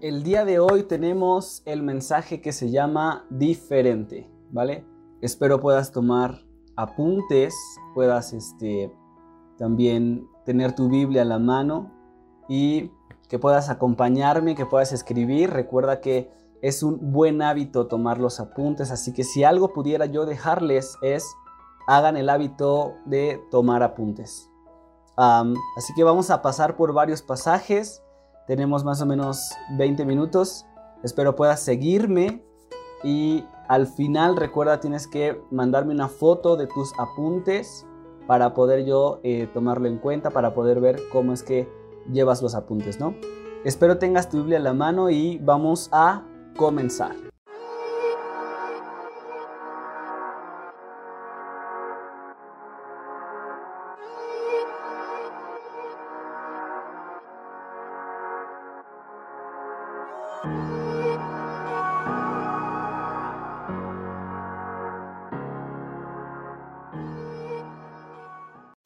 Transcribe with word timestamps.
el 0.00 0.22
día 0.22 0.44
de 0.44 0.60
hoy 0.60 0.84
tenemos 0.84 1.62
el 1.64 1.82
mensaje 1.82 2.40
que 2.40 2.52
se 2.52 2.70
llama 2.70 3.26
diferente, 3.30 4.30
¿vale? 4.50 4.86
Espero 5.20 5.60
puedas 5.60 5.90
tomar 5.90 6.44
apuntes, 6.76 7.54
puedas 7.94 8.32
este, 8.32 8.94
también 9.56 10.28
tener 10.44 10.74
tu 10.74 10.88
Biblia 10.88 11.22
a 11.22 11.24
la 11.24 11.40
mano 11.40 11.90
y 12.48 12.92
que 13.28 13.38
puedas 13.38 13.70
acompañarme, 13.70 14.54
que 14.54 14.66
puedas 14.66 14.92
escribir. 14.92 15.50
Recuerda 15.50 16.00
que 16.00 16.30
es 16.62 16.82
un 16.82 17.12
buen 17.12 17.42
hábito 17.42 17.88
tomar 17.88 18.18
los 18.18 18.38
apuntes, 18.38 18.92
así 18.92 19.12
que 19.12 19.24
si 19.24 19.42
algo 19.42 19.72
pudiera 19.72 20.06
yo 20.06 20.26
dejarles 20.26 20.96
es 21.02 21.26
hagan 21.88 22.16
el 22.16 22.30
hábito 22.30 22.94
de 23.04 23.42
tomar 23.50 23.82
apuntes. 23.82 24.48
así 25.16 25.92
que 25.96 26.04
vamos 26.04 26.30
a 26.30 26.40
pasar 26.40 26.76
por 26.76 26.92
varios 26.92 27.22
pasajes. 27.22 28.02
Tenemos 28.48 28.82
más 28.82 29.02
o 29.02 29.06
menos 29.06 29.50
20 29.76 30.06
minutos. 30.06 30.64
Espero 31.02 31.36
puedas 31.36 31.60
seguirme 31.60 32.42
y 33.04 33.44
al 33.68 33.86
final 33.86 34.36
recuerda 34.38 34.80
tienes 34.80 35.06
que 35.06 35.38
mandarme 35.50 35.92
una 35.92 36.08
foto 36.08 36.56
de 36.56 36.66
tus 36.66 36.92
apuntes 36.98 37.86
para 38.26 38.54
poder 38.54 38.86
yo 38.86 39.20
eh, 39.22 39.48
tomarlo 39.52 39.86
en 39.86 39.98
cuenta, 39.98 40.30
para 40.30 40.54
poder 40.54 40.80
ver 40.80 40.98
cómo 41.12 41.34
es 41.34 41.42
que 41.42 41.68
llevas 42.10 42.40
los 42.40 42.54
apuntes, 42.54 42.98
¿no? 42.98 43.14
Espero 43.64 43.98
tengas 43.98 44.30
tu 44.30 44.38
Biblia 44.38 44.56
en 44.56 44.64
la 44.64 44.72
mano 44.72 45.10
y 45.10 45.36
vamos 45.36 45.90
a 45.92 46.24
comenzar. 46.56 47.27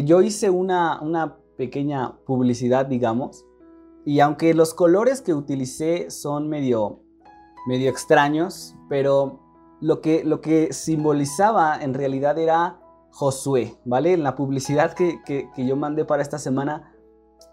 Yo 0.04 0.20
hice 0.20 0.50
una, 0.50 1.38
pequeña 1.56 2.18
publicidad, 2.26 2.86
digamos, 2.86 3.46
y 4.04 4.20
aunque 4.20 4.52
los 4.52 4.74
colores 4.74 5.20
que 5.20 5.32
utilicé 5.32 6.10
son 6.10 6.48
medio, 6.48 7.00
medio 7.66 7.88
extraños, 7.88 8.74
pero 8.88 9.40
lo 9.80 10.00
que, 10.00 10.24
lo 10.24 10.40
que 10.40 10.72
simbolizaba 10.72 11.80
en 11.80 11.94
realidad 11.94 12.38
era 12.38 12.80
Josué, 13.10 13.76
¿vale? 13.84 14.14
En 14.14 14.24
la 14.24 14.34
publicidad 14.34 14.94
que, 14.94 15.48
yo 15.56 15.76
mandé 15.76 16.04
para 16.04 16.22
esta 16.22 16.38
semana, 16.38 16.92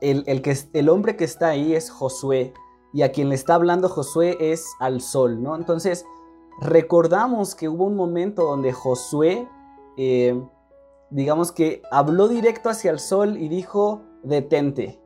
el, 0.02 0.24
el, 0.26 0.42
que, 0.42 0.58
el 0.74 0.90
hombre 0.90 1.16
que 1.16 1.26
está 1.26 1.50
ahí 1.50 1.76
es 1.76 1.92
Josué 1.92 2.54
y 2.94 3.04
a 3.04 3.12
quien 3.12 3.30
le 3.30 3.36
está 3.36 3.56
hablando 3.56 3.90
Josué 3.90 4.38
es 4.40 4.68
al 4.80 5.02
sol, 5.02 5.42
¿no? 5.42 5.56
Entonces, 5.56 6.06
recordamos 6.60 7.56
que 7.56 7.70
hubo 7.70 7.86
un 7.86 7.96
momento 7.96 8.44
donde 8.44 8.74
Josué, 8.74 9.48
eh, 9.98 10.42
digamos 11.10 11.52
que 11.52 11.82
habló 11.92 12.28
directo 12.28 12.70
hacia 12.70 12.92
el 12.92 13.00
sol 13.00 13.38
y 13.38 13.48
dijo, 13.48 14.02
detente. 14.24 15.00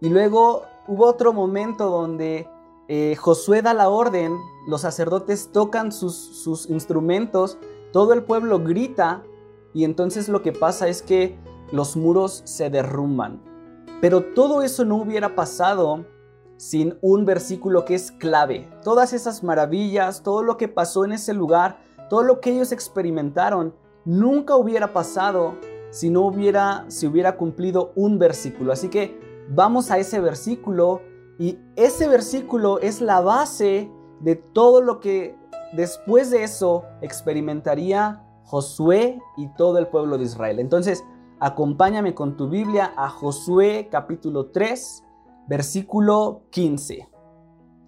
Y 0.00 0.08
luego 0.08 0.62
hubo 0.88 1.06
otro 1.06 1.32
momento 1.32 1.90
donde 1.90 2.48
eh, 2.88 3.16
Josué 3.16 3.62
da 3.62 3.74
la 3.74 3.88
orden, 3.88 4.36
los 4.66 4.82
sacerdotes 4.82 5.50
tocan 5.52 5.92
sus, 5.92 6.14
sus 6.14 6.68
instrumentos, 6.70 7.58
todo 7.92 8.12
el 8.12 8.22
pueblo 8.24 8.60
grita 8.60 9.22
y 9.74 9.84
entonces 9.84 10.28
lo 10.28 10.42
que 10.42 10.52
pasa 10.52 10.88
es 10.88 11.02
que 11.02 11.38
los 11.72 11.96
muros 11.96 12.42
se 12.44 12.70
derrumban. 12.70 13.42
Pero 14.00 14.22
todo 14.34 14.62
eso 14.62 14.84
no 14.84 14.96
hubiera 14.96 15.34
pasado 15.34 16.04
sin 16.56 16.98
un 17.00 17.24
versículo 17.24 17.84
que 17.84 17.94
es 17.94 18.12
clave. 18.12 18.68
Todas 18.82 19.12
esas 19.12 19.42
maravillas, 19.42 20.22
todo 20.22 20.42
lo 20.42 20.56
que 20.56 20.68
pasó 20.68 21.04
en 21.04 21.12
ese 21.12 21.34
lugar, 21.34 21.78
todo 22.08 22.22
lo 22.22 22.40
que 22.40 22.50
ellos 22.50 22.72
experimentaron, 22.72 23.74
nunca 24.04 24.56
hubiera 24.56 24.92
pasado 24.92 25.54
si 25.90 26.10
no 26.10 26.22
hubiera, 26.22 26.84
si 26.88 27.06
hubiera 27.06 27.36
cumplido 27.36 27.92
un 27.94 28.18
versículo. 28.18 28.72
Así 28.72 28.88
que 28.88 29.18
vamos 29.48 29.90
a 29.90 29.98
ese 29.98 30.20
versículo 30.20 31.00
y 31.38 31.58
ese 31.76 32.08
versículo 32.08 32.78
es 32.80 33.00
la 33.00 33.20
base 33.20 33.90
de 34.20 34.36
todo 34.36 34.80
lo 34.80 35.00
que 35.00 35.36
después 35.72 36.30
de 36.30 36.44
eso 36.44 36.84
experimentaría 37.02 38.22
Josué 38.44 39.20
y 39.36 39.48
todo 39.54 39.78
el 39.78 39.88
pueblo 39.88 40.18
de 40.18 40.24
Israel. 40.24 40.60
Entonces, 40.60 41.04
acompáñame 41.40 42.14
con 42.14 42.36
tu 42.36 42.48
Biblia 42.48 42.92
a 42.96 43.08
Josué 43.08 43.88
capítulo 43.90 44.50
3, 44.50 45.02
versículo 45.48 46.42
15. 46.50 47.08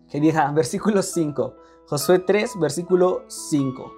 Que 0.08 0.20
diga, 0.20 0.50
versículo 0.52 1.02
5. 1.02 1.54
Josué 1.88 2.18
3, 2.20 2.58
versículo 2.60 3.22
5. 3.28 3.92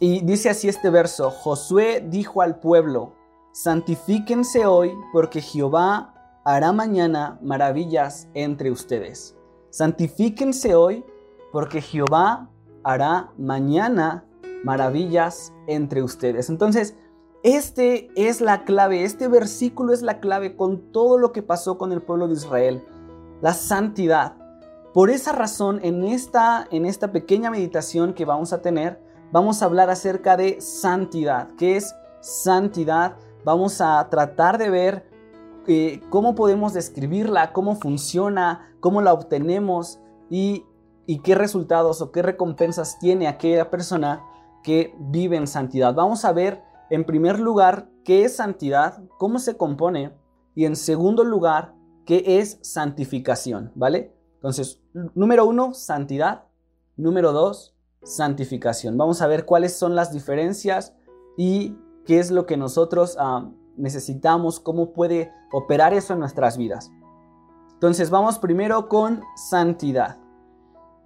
Y 0.00 0.20
dice 0.24 0.50
así 0.50 0.68
este 0.68 0.90
verso, 0.90 1.30
Josué 1.30 2.04
dijo 2.06 2.42
al 2.42 2.58
pueblo, 2.60 3.12
santifíquense 3.52 4.66
hoy 4.66 4.92
porque 5.12 5.40
Jehová 5.40 6.40
hará 6.44 6.72
mañana 6.72 7.38
maravillas 7.42 8.28
entre 8.34 8.70
ustedes. 8.70 9.36
Santifíquense 9.70 10.74
hoy 10.74 11.04
porque 11.52 11.80
Jehová 11.80 12.50
hará 12.82 13.32
mañana 13.38 14.24
maravillas 14.64 15.52
entre 15.66 16.02
ustedes. 16.02 16.50
Entonces, 16.50 16.96
este 17.42 18.10
es 18.14 18.40
la 18.40 18.64
clave, 18.64 19.04
este 19.04 19.26
versículo 19.26 19.92
es 19.92 20.02
la 20.02 20.20
clave 20.20 20.56
con 20.56 20.92
todo 20.92 21.18
lo 21.18 21.32
que 21.32 21.42
pasó 21.42 21.76
con 21.76 21.92
el 21.92 22.00
pueblo 22.00 22.28
de 22.28 22.34
Israel, 22.34 22.84
la 23.40 23.52
santidad. 23.52 24.36
Por 24.94 25.10
esa 25.10 25.32
razón, 25.32 25.80
en 25.82 26.04
esta, 26.04 26.68
en 26.70 26.86
esta 26.86 27.10
pequeña 27.10 27.50
meditación 27.50 28.14
que 28.14 28.24
vamos 28.24 28.52
a 28.52 28.62
tener, 28.62 29.02
vamos 29.32 29.62
a 29.62 29.64
hablar 29.64 29.90
acerca 29.90 30.36
de 30.36 30.60
santidad. 30.60 31.48
¿Qué 31.56 31.76
es 31.76 31.94
santidad? 32.20 33.16
Vamos 33.44 33.80
a 33.80 34.06
tratar 34.08 34.58
de 34.58 34.70
ver 34.70 35.10
eh, 35.66 36.00
cómo 36.10 36.34
podemos 36.34 36.74
describirla, 36.74 37.52
cómo 37.52 37.74
funciona, 37.74 38.72
cómo 38.80 39.00
la 39.00 39.12
obtenemos 39.12 39.98
y, 40.30 40.64
y 41.06 41.20
qué 41.20 41.34
resultados 41.34 42.02
o 42.02 42.12
qué 42.12 42.22
recompensas 42.22 42.98
tiene 43.00 43.26
aquella 43.26 43.70
persona 43.70 44.22
que 44.62 44.94
vive 44.98 45.36
en 45.36 45.46
santidad. 45.46 45.94
Vamos 45.94 46.24
a 46.24 46.32
ver 46.32 46.62
en 46.92 47.06
primer 47.06 47.40
lugar, 47.40 47.88
¿qué 48.04 48.24
es 48.24 48.36
santidad? 48.36 49.02
¿Cómo 49.16 49.38
se 49.38 49.56
compone? 49.56 50.12
Y 50.54 50.66
en 50.66 50.76
segundo 50.76 51.24
lugar, 51.24 51.74
¿qué 52.04 52.22
es 52.38 52.58
santificación? 52.60 53.72
¿Vale? 53.74 54.14
Entonces, 54.34 54.78
número 55.14 55.46
uno, 55.46 55.72
santidad. 55.72 56.44
Número 56.98 57.32
dos, 57.32 57.74
santificación. 58.02 58.98
Vamos 58.98 59.22
a 59.22 59.26
ver 59.26 59.46
cuáles 59.46 59.74
son 59.74 59.94
las 59.94 60.12
diferencias 60.12 60.94
y 61.38 61.78
qué 62.04 62.18
es 62.18 62.30
lo 62.30 62.44
que 62.44 62.58
nosotros 62.58 63.16
ah, 63.18 63.48
necesitamos, 63.78 64.60
cómo 64.60 64.92
puede 64.92 65.32
operar 65.50 65.94
eso 65.94 66.12
en 66.12 66.18
nuestras 66.18 66.58
vidas. 66.58 66.90
Entonces, 67.72 68.10
vamos 68.10 68.38
primero 68.38 68.90
con 68.90 69.22
santidad. 69.34 70.18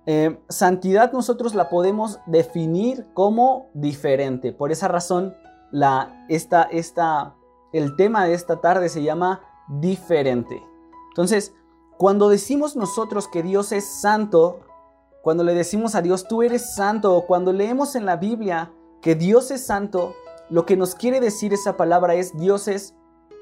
Eh, 0.07 0.37
santidad 0.49 1.13
nosotros 1.13 1.55
la 1.55 1.69
podemos 1.69 2.19
definir 2.27 3.07
como 3.15 3.69
diferente. 3.73 4.53
Por 4.53 4.73
esa 4.73 4.89
razón, 4.89 5.37
la, 5.77 6.25
esta, 6.31 6.63
esta, 6.63 7.37
el 7.71 7.97
tema 7.97 8.25
de 8.25 8.33
esta 8.33 8.63
tarde 8.63 8.89
se 8.89 9.03
llama 9.03 9.43
diferente. 9.69 10.63
Entonces, 11.11 11.53
cuando 11.99 12.31
decimos 12.31 12.77
nosotros 12.77 13.29
que 13.29 13.43
Dios 13.43 13.73
es 13.73 13.85
santo, 13.85 14.61
cuando 15.23 15.45
le 15.45 15.53
decimos 15.53 15.95
a 15.95 16.01
Dios, 16.01 16.29
tú 16.29 16.43
eres 16.43 16.75
santo, 16.75 17.15
o 17.15 17.27
cuando 17.27 17.53
leemos 17.53 17.95
en 17.95 18.07
la 18.07 18.17
Biblia 18.17 18.73
que 19.03 19.17
Dios 19.17 19.51
es 19.51 19.67
santo, 19.67 20.15
lo 20.49 20.65
que 20.65 20.79
nos 20.79 20.95
quiere 20.95 21.21
decir 21.21 21.53
esa 21.53 21.77
palabra 21.77 22.15
es 22.15 22.35
Dios 22.39 22.69
es 22.69 22.95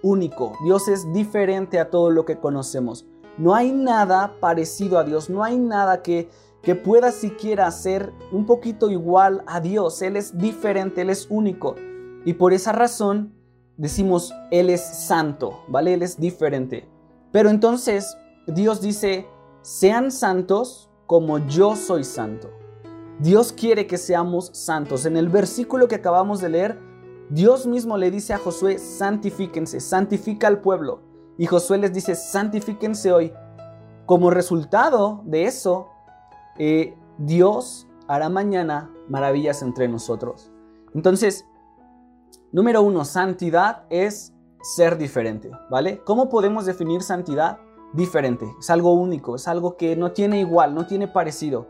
único, 0.02 0.54
Dios 0.64 0.88
es 0.88 1.12
diferente 1.12 1.78
a 1.78 1.88
todo 1.88 2.10
lo 2.10 2.24
que 2.24 2.40
conocemos. 2.40 3.06
No 3.38 3.54
hay 3.54 3.70
nada 3.70 4.40
parecido 4.40 4.98
a 4.98 5.04
Dios, 5.04 5.30
no 5.30 5.44
hay 5.44 5.56
nada 5.56 6.02
que, 6.02 6.28
que 6.62 6.74
pueda 6.74 7.12
siquiera 7.12 7.70
ser 7.70 8.12
un 8.32 8.44
poquito 8.44 8.90
igual 8.90 9.44
a 9.46 9.60
Dios. 9.60 10.02
Él 10.02 10.16
es 10.16 10.36
diferente, 10.36 11.02
Él 11.02 11.10
es 11.10 11.28
único. 11.30 11.76
Y 12.24 12.34
por 12.34 12.52
esa 12.52 12.72
razón 12.72 13.34
decimos, 13.76 14.32
Él 14.50 14.70
es 14.70 14.82
santo, 14.82 15.64
¿vale? 15.68 15.94
Él 15.94 16.02
es 16.02 16.18
diferente. 16.18 16.88
Pero 17.32 17.50
entonces 17.50 18.16
Dios 18.46 18.80
dice, 18.80 19.26
sean 19.62 20.10
santos 20.10 20.90
como 21.06 21.38
yo 21.46 21.76
soy 21.76 22.04
santo. 22.04 22.50
Dios 23.18 23.52
quiere 23.52 23.86
que 23.86 23.98
seamos 23.98 24.50
santos. 24.52 25.06
En 25.06 25.16
el 25.16 25.28
versículo 25.28 25.88
que 25.88 25.94
acabamos 25.96 26.40
de 26.40 26.48
leer, 26.48 26.78
Dios 27.30 27.66
mismo 27.66 27.96
le 27.96 28.10
dice 28.10 28.34
a 28.34 28.38
Josué, 28.38 28.78
santifíquense, 28.78 29.80
santifica 29.80 30.46
al 30.46 30.60
pueblo. 30.60 31.00
Y 31.38 31.46
Josué 31.46 31.78
les 31.78 31.92
dice, 31.92 32.14
santifíquense 32.14 33.12
hoy. 33.12 33.32
Como 34.06 34.30
resultado 34.30 35.22
de 35.24 35.46
eso, 35.46 35.88
eh, 36.58 36.96
Dios 37.18 37.86
hará 38.06 38.28
mañana 38.28 38.90
maravillas 39.08 39.62
entre 39.62 39.88
nosotros. 39.88 40.50
Entonces, 40.94 41.46
Número 42.54 42.80
uno, 42.80 43.04
santidad 43.04 43.82
es 43.90 44.32
ser 44.62 44.96
diferente, 44.96 45.50
¿vale? 45.68 46.00
¿Cómo 46.04 46.30
podemos 46.30 46.64
definir 46.64 47.02
santidad? 47.02 47.58
diferente, 47.94 48.54
es 48.58 48.70
algo 48.70 48.92
único, 48.92 49.36
es 49.36 49.48
algo 49.48 49.76
que 49.76 49.96
no 49.96 50.12
tiene 50.12 50.40
igual, 50.40 50.74
no 50.74 50.86
tiene 50.86 51.08
parecido, 51.08 51.68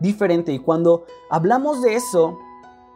diferente. 0.00 0.52
Y 0.52 0.58
cuando 0.58 1.04
hablamos 1.30 1.82
de 1.82 1.94
eso, 1.94 2.38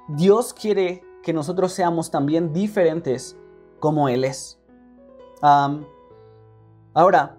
Dios 0.09 0.55
quiere 0.55 1.03
que 1.23 1.33
nosotros 1.33 1.73
seamos 1.73 2.11
también 2.11 2.53
diferentes 2.53 3.37
como 3.79 4.09
Él 4.09 4.25
es. 4.25 4.59
ahora, 6.95 7.37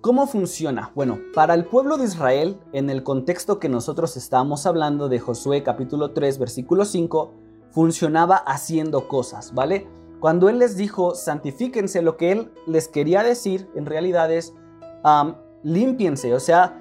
¿cómo 0.00 0.26
funciona? 0.26 0.92
Bueno, 0.94 1.18
para 1.34 1.54
el 1.54 1.64
pueblo 1.64 1.96
de 1.96 2.04
Israel, 2.04 2.60
en 2.72 2.90
el 2.90 3.02
contexto 3.02 3.58
que 3.58 3.68
nosotros 3.68 4.16
estamos 4.16 4.66
hablando 4.66 5.08
de 5.08 5.18
Josué 5.18 5.62
capítulo 5.62 6.12
3, 6.12 6.38
versículo 6.38 6.84
5, 6.84 7.32
funcionaba 7.74 8.36
haciendo 8.36 9.08
cosas, 9.08 9.52
¿vale? 9.52 9.88
Cuando 10.20 10.48
Él 10.48 10.60
les 10.60 10.76
dijo, 10.76 11.14
santifíquense, 11.14 12.00
lo 12.00 12.16
que 12.16 12.32
Él 12.32 12.52
les 12.66 12.88
quería 12.88 13.22
decir 13.22 13.68
en 13.74 13.84
realidad 13.84 14.32
es, 14.32 14.54
límpiense, 15.62 16.32
o 16.32 16.40
sea, 16.40 16.80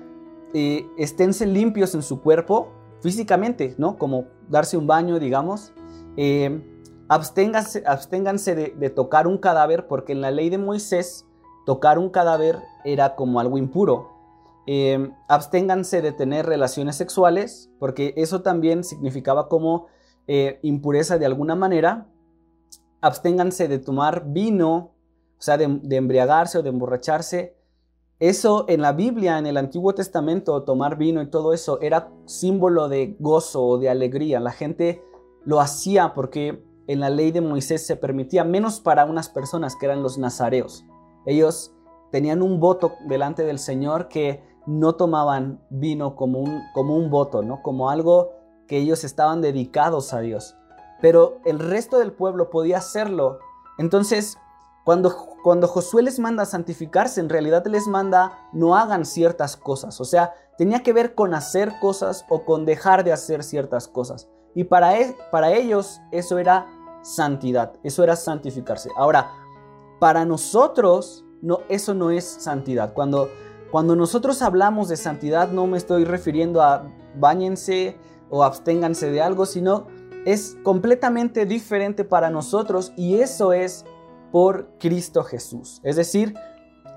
eh, 0.53 0.87
esténse 0.97 1.45
limpios 1.45 1.95
en 1.95 2.03
su 2.03 2.21
cuerpo 2.21 2.71
físicamente, 3.01 3.75
¿no? 3.77 3.97
Como 3.97 4.27
darse 4.49 4.77
un 4.77 4.87
baño, 4.87 5.19
digamos. 5.19 5.73
Eh, 6.15 6.61
absténganse, 7.09 8.55
de, 8.55 8.89
tocar 8.89 9.27
un 9.27 9.39
cadáver, 9.39 9.87
porque 9.87 10.13
en 10.13 10.21
la 10.21 10.31
ley 10.31 10.49
de 10.49 10.57
Moisés, 10.57 11.25
tocar 11.65 11.97
un 11.97 12.09
cadáver 12.09 12.59
era 12.85 13.15
como 13.15 13.39
algo 13.39 13.57
impuro. 13.57 14.11
Eh, 14.67 15.11
absténganse 15.27 16.01
de 16.01 16.11
tener 16.13 16.45
relaciones 16.45 16.95
sexuales, 16.95 17.71
porque 17.79 18.13
eso 18.15 18.41
también 18.41 18.83
significaba 18.83 19.49
como 19.49 19.87
impureza 20.27 21.17
de 21.17 21.25
alguna 21.25 21.55
manera 21.55 22.07
absténganse 23.03 23.67
de 23.67 23.79
tomar 23.79 24.31
vino, 24.31 24.93
o 25.37 25.41
sea, 25.41 25.57
de, 25.57 25.65
embriagarse 25.65 26.57
o 26.57 26.63
de 26.63 26.69
emborracharse. 26.69 27.57
Eso 28.19 28.63
en 28.69 28.81
la 28.81 28.93
Biblia, 28.93 29.37
en 29.37 29.45
el 29.45 29.57
Antiguo 29.57 29.93
Testamento, 29.93 30.63
tomar 30.63 30.97
vino 30.97 31.21
y 31.21 31.29
todo 31.29 31.53
eso 31.53 31.81
era 31.81 32.09
símbolo 32.25 32.87
de 32.87 33.17
gozo 33.19 33.61
o 33.61 33.77
de 33.77 33.89
alegría. 33.89 34.39
La 34.39 34.51
gente 34.51 35.03
lo 35.43 35.59
hacía 35.59 36.13
porque 36.13 36.63
en 36.87 37.01
la 37.01 37.09
ley 37.09 37.31
de 37.31 37.41
Moisés 37.41 37.85
se 37.85 37.97
permitía, 37.97 38.45
menos 38.45 38.79
para 38.79 39.03
unas 39.03 39.27
personas 39.27 39.75
que 39.75 39.85
eran 39.85 40.01
los 40.01 40.17
nazareos. 40.17 40.85
Ellos 41.25 41.75
tenían 42.09 42.41
un 42.41 42.61
voto 42.61 42.93
delante 43.09 43.43
del 43.43 43.59
Señor 43.59 44.07
que 44.07 44.41
no 44.65 44.95
tomaban 44.95 45.61
vino 45.69 46.15
como 46.15 46.39
un, 46.39 46.61
como 46.73 46.95
un 46.95 47.09
voto, 47.09 47.41
¿no? 47.41 47.61
como 47.61 47.89
algo 47.89 48.31
que 48.67 48.77
ellos 48.77 49.03
estaban 49.03 49.41
dedicados 49.41 50.13
a 50.13 50.19
Dios 50.19 50.55
pero 51.03 51.41
el 51.43 51.59
resto 51.59 51.99
del 51.99 52.13
pueblo 52.13 52.49
podía 52.49 52.77
hacerlo. 52.77 53.39
Entonces, 53.77 54.37
cuando, 54.85 55.13
cuando 55.43 55.67
Josué 55.67 56.01
les 56.01 56.17
manda 56.17 56.43
a 56.43 56.45
santificarse, 56.45 57.19
en 57.19 57.27
realidad 57.27 57.65
les 57.67 57.87
manda 57.87 58.47
no 58.53 58.77
hagan 58.77 59.03
ciertas 59.03 59.57
cosas. 59.57 59.99
O 59.99 60.05
sea, 60.05 60.33
tenía 60.57 60.81
que 60.81 60.93
ver 60.93 61.13
con 61.13 61.33
hacer 61.33 61.73
cosas 61.81 62.23
o 62.29 62.45
con 62.45 62.63
dejar 62.63 63.03
de 63.03 63.11
hacer 63.11 63.43
ciertas 63.43 63.89
cosas. 63.89 64.29
Y 64.55 64.63
para, 64.63 64.97
e, 64.97 65.13
para 65.29 65.51
ellos 65.51 65.99
eso 66.13 66.37
era 66.37 66.67
santidad, 67.01 67.73
eso 67.83 68.01
era 68.01 68.15
santificarse. 68.15 68.89
Ahora, 68.95 69.29
para 69.99 70.23
nosotros 70.23 71.25
no, 71.41 71.59
eso 71.67 71.93
no 71.93 72.11
es 72.11 72.23
santidad. 72.23 72.93
Cuando, 72.93 73.27
cuando 73.71 73.97
nosotros 73.97 74.41
hablamos 74.41 74.87
de 74.87 74.95
santidad 74.95 75.49
no 75.49 75.67
me 75.67 75.77
estoy 75.77 76.05
refiriendo 76.05 76.61
a 76.61 76.89
bañense 77.19 77.97
o 78.33 78.43
absténganse 78.43 79.11
de 79.11 79.21
algo, 79.21 79.45
sino 79.45 79.85
es 80.25 80.57
completamente 80.63 81.45
diferente 81.45 82.03
para 82.03 82.31
nosotros 82.31 82.91
y 82.97 83.19
eso 83.19 83.53
es 83.53 83.85
por 84.31 84.69
Cristo 84.79 85.23
Jesús. 85.23 85.79
Es 85.83 85.97
decir, 85.97 86.33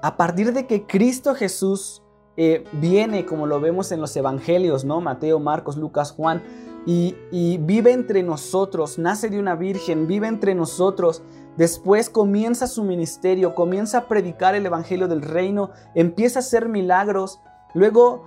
a 0.02 0.16
partir 0.16 0.54
de 0.54 0.66
que 0.66 0.86
Cristo 0.86 1.34
Jesús 1.34 2.02
eh, 2.38 2.64
viene, 2.72 3.26
como 3.26 3.46
lo 3.46 3.60
vemos 3.60 3.92
en 3.92 4.00
los 4.00 4.16
evangelios, 4.16 4.86
¿no? 4.86 5.02
Mateo, 5.02 5.38
Marcos, 5.38 5.76
Lucas, 5.76 6.12
Juan, 6.12 6.42
y, 6.86 7.14
y 7.30 7.58
vive 7.58 7.92
entre 7.92 8.22
nosotros, 8.22 8.98
nace 8.98 9.28
de 9.28 9.38
una 9.38 9.56
virgen, 9.56 10.06
vive 10.06 10.28
entre 10.28 10.54
nosotros, 10.54 11.22
después 11.58 12.08
comienza 12.08 12.66
su 12.66 12.82
ministerio, 12.82 13.54
comienza 13.54 13.98
a 13.98 14.08
predicar 14.08 14.54
el 14.54 14.64
evangelio 14.64 15.06
del 15.06 15.20
reino, 15.20 15.70
empieza 15.94 16.38
a 16.38 16.40
hacer 16.40 16.70
milagros, 16.70 17.40
luego 17.74 18.24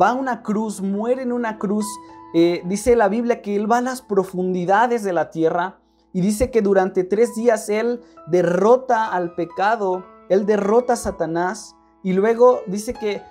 va 0.00 0.10
a 0.10 0.14
una 0.14 0.42
cruz, 0.42 0.80
muere 0.80 1.22
en 1.22 1.32
una 1.32 1.58
cruz, 1.58 1.86
eh, 2.34 2.62
dice 2.64 2.96
la 2.96 3.08
Biblia 3.08 3.42
que 3.42 3.56
Él 3.56 3.70
va 3.70 3.78
a 3.78 3.82
las 3.82 4.02
profundidades 4.02 5.02
de 5.02 5.12
la 5.12 5.30
tierra 5.30 5.78
y 6.12 6.20
dice 6.20 6.50
que 6.50 6.62
durante 6.62 7.04
tres 7.04 7.34
días 7.34 7.68
Él 7.68 8.02
derrota 8.26 9.08
al 9.12 9.34
pecado, 9.34 10.04
Él 10.28 10.46
derrota 10.46 10.94
a 10.94 10.96
Satanás 10.96 11.76
y 12.02 12.12
luego 12.12 12.60
dice 12.66 12.94
que 12.94 13.22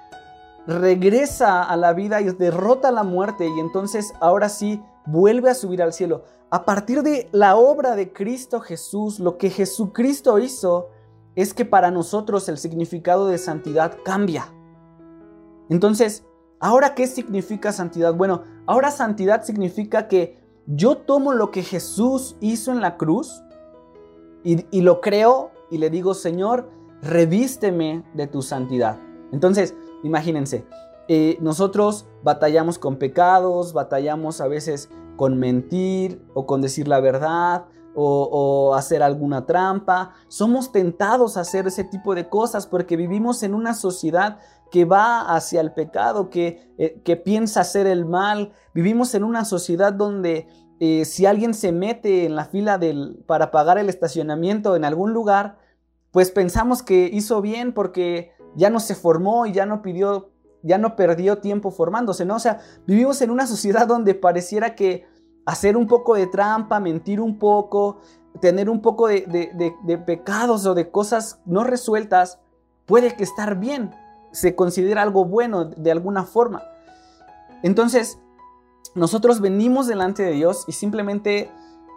regresa 0.68 1.63
a 1.63 1.75
la 1.75 1.94
vida 1.94 2.21
y 2.21 2.25
derrota 2.31 2.92
la 2.92 3.03
muerte 3.03 3.48
y 3.48 3.59
entonces 3.59 4.13
ahora 4.19 4.50
sí 4.50 4.81
vuelve 5.06 5.50
a 5.50 5.56
subir 5.56 5.81
al 5.81 5.94
cielo. 5.94 6.24
A 6.50 6.65
partir 6.65 7.01
de 7.01 7.30
la 7.31 7.56
obra 7.56 7.95
de 7.95 8.13
Cristo 8.13 8.59
Jesús, 8.59 9.19
lo 9.19 9.38
que 9.38 9.50
Jesucristo 9.50 10.38
hizo 10.38 10.89
es 11.36 11.54
que 11.54 11.65
para 11.65 11.92
nosotros 11.92 12.50
el 12.50 12.57
significado 12.57 13.27
de 13.27 13.38
santidad 13.38 13.97
cambia. 14.04 14.54
Entonces, 15.69 16.25
¿ahora 16.61 16.95
qué 16.95 17.07
significa 17.07 17.73
santidad? 17.73 18.13
Bueno, 18.13 18.43
Ahora 18.71 18.91
santidad 18.91 19.43
significa 19.43 20.07
que 20.07 20.39
yo 20.65 20.95
tomo 20.95 21.33
lo 21.33 21.51
que 21.51 21.63
Jesús 21.63 22.37
hizo 22.39 22.71
en 22.71 22.79
la 22.79 22.95
cruz 22.95 23.43
y, 24.43 24.81
lo 24.81 25.01
creo 25.01 25.51
y 25.69 25.77
le 25.77 25.89
digo, 25.89 26.13
Señor, 26.13 26.69
revísteme 27.01 28.05
de 28.13 28.27
tu 28.27 28.41
santidad. 28.41 28.97
Entonces, 29.31 29.75
imagínense, 30.03 30.65
eh, 31.09 31.37
nosotros 31.41 32.07
batallamos 32.23 32.79
con 32.79 32.95
pecados, 32.95 33.73
batallamos 33.73 34.39
a 34.41 34.47
veces 34.47 34.89
con 35.17 35.37
mentir 35.37 36.23
o 36.33 36.45
con 36.45 36.61
decir 36.61 36.87
la 36.87 37.01
verdad 37.01 37.65
o, 37.93 38.29
o, 38.31 38.75
hacer 38.75 39.03
alguna 39.03 39.45
trampa. 39.45 40.13
Somos 40.29 40.71
tentados 40.71 41.35
a 41.35 41.41
hacer 41.41 41.67
ese 41.67 41.83
tipo 41.83 42.15
de 42.15 42.29
cosas 42.29 42.65
porque 42.67 42.95
vivimos 42.95 43.43
en 43.43 43.53
una 43.53 43.73
sociedad 43.73 44.39
que 44.71 44.85
va 44.85 45.21
hacia 45.35 45.62
el 45.62 45.73
pecado, 45.73 46.29
que, 46.29 46.73
eh, 46.77 47.01
que 47.03 47.18
piensa 47.18 47.62
hacer 47.62 47.85
el 47.85 48.06
mal. 48.06 48.53
Vivimos 48.73 49.13
en 49.13 49.23
una 49.23 49.45
sociedad 49.45 49.91
donde 49.94 50.47
eh, 50.79 51.06
si 51.06 51.25
alguien 51.25 51.53
se 51.53 51.71
mete 51.71 52.25
en 52.25 52.35
la 52.35 52.45
fila 52.45 52.77
del, 52.77 53.21
para 53.27 53.51
pagar 53.51 53.77
el 53.77 53.89
estacionamiento 53.89 54.75
en 54.75 54.85
algún 54.85 55.13
lugar, 55.13 55.59
pues 56.12 56.31
pensamos 56.31 56.81
que 56.81 57.09
hizo 57.12 57.41
bien 57.41 57.73
porque 57.73 58.31
ya 58.56 58.69
no 58.69 58.79
se 58.79 58.95
formó 58.95 59.45
y 59.45 59.51
ya 59.51 59.65
no 59.65 59.81
pidió, 59.81 60.31
ya 60.63 60.77
no 60.77 60.95
perdió 60.95 61.38
tiempo 61.39 61.69
formándose, 61.69 62.25
¿no? 62.25 62.38
O 62.38 62.39
sea, 62.39 62.62
vivimos 62.88 63.21
en 63.21 63.30
una 63.30 63.47
sociedad 63.47 63.87
donde 63.87 64.16
pareciera 64.16 64.73
que 64.73 65.06
hacer 65.45 65.75
un 65.75 65.87
poco 65.87 66.16
de 66.16 66.28
trampa, 66.28 66.80
mentir 66.80 67.19
un 67.19 67.40
poco, 67.40 67.99
tener 68.40 68.69
un 68.69 68.81
poco 68.81 69.07
de, 69.07 69.25
de 69.83 69.97
pecados 69.97 70.66
o 70.66 70.73
de 70.73 70.90
cosas 70.90 71.42
no 71.45 71.63
resueltas, 71.63 72.40
puede 72.85 73.16
que 73.16 73.23
estar 73.23 73.59
bien 73.59 73.92
se 74.31 74.56
considera 74.56 75.02
algo 75.02 75.26
bueno 75.26 75.66
de 75.66 75.92
alguna 75.92 76.23
forma. 76.23 76.64
Entonces, 77.64 78.19
nosotros 78.95 79.40
venimos 79.40 79.88
delante 79.88 80.23
de 80.23 80.31
Dios 80.31 80.66
y 80.68 80.73
simplemente 80.73 81.52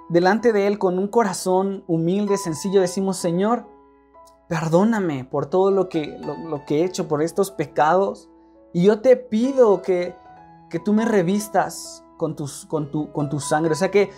delante 0.08 0.52
de 0.52 0.66
Él 0.66 0.78
con 0.78 0.98
un 0.98 1.08
corazón 1.08 1.84
humilde, 1.86 2.36
sencillo, 2.36 2.80
decimos, 2.80 3.16
Señor, 3.16 3.66
perdóname 4.48 5.24
por 5.24 5.46
todo 5.46 5.70
lo 5.70 5.88
que, 5.88 6.18
lo, 6.18 6.64
que 6.66 6.80
he 6.80 6.84
hecho, 6.84 7.08
por 7.08 7.22
estos 7.22 7.50
pecados. 7.50 8.28
Y 8.72 8.84
yo 8.84 9.00
te 9.00 9.16
pido 9.16 9.82
que, 9.82 10.14
que 10.70 10.78
tú 10.78 10.92
me 10.92 11.04
revistas 11.04 12.04
con, 12.16 12.36
tus, 12.36 12.66
con, 12.66 12.90
tu, 12.90 13.10
con 13.12 13.28
tu 13.28 13.40
sangre. 13.40 13.72
O 13.72 13.76
sea, 13.76 13.90
que, 13.90 14.10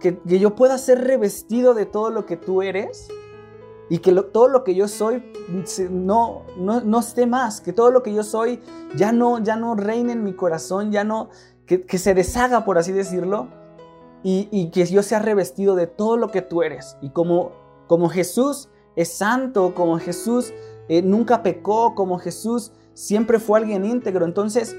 que, 0.00 0.18
que 0.18 0.38
yo 0.38 0.54
pueda 0.54 0.78
ser 0.78 1.04
revestido 1.04 1.74
de 1.74 1.86
todo 1.86 2.10
lo 2.10 2.24
que 2.24 2.36
tú 2.36 2.62
eres 2.62 3.08
y 3.90 3.98
que 3.98 4.12
todo 4.12 4.48
lo 4.48 4.64
que 4.64 4.74
yo 4.74 4.88
soy 4.88 5.22
no, 5.90 6.42
no, 6.56 6.98
esté 6.98 7.26
más, 7.26 7.60
que 7.60 7.72
todo 7.72 7.90
lo 7.90 8.02
que 8.02 8.14
yo 8.14 8.22
soy 8.22 8.60
ya 8.96 9.12
no, 9.12 9.38
ya 9.38 9.56
no 9.56 9.74
reine 9.74 10.12
en 10.12 10.24
mi 10.24 10.32
corazón, 10.32 10.90
ya 10.90 11.04
no, 11.04 11.28
que, 11.66 11.98
se 11.98 12.14
deshaga, 12.14 12.64
por 12.64 12.78
así 12.78 12.92
decirlo, 12.92 13.48
y, 14.22 14.70
que 14.70 14.86
yo 14.86 15.02
sea 15.02 15.18
revestido 15.18 15.74
de 15.74 15.86
todo 15.86 16.16
lo 16.16 16.28
que 16.28 16.40
tú 16.40 16.62
eres. 16.62 16.96
Y 17.02 17.10
como, 17.10 17.52
como 17.86 18.08
Jesús 18.08 18.70
es 18.96 19.12
santo, 19.12 19.74
como 19.74 19.98
Jesús 19.98 20.54
eh, 20.88 21.02
nunca 21.02 21.42
pecó, 21.42 21.94
como 21.94 22.18
Jesús 22.18 22.72
siempre 22.94 23.38
fue 23.38 23.58
alguien 23.58 23.84
íntegro, 23.84 24.24
entonces 24.24 24.76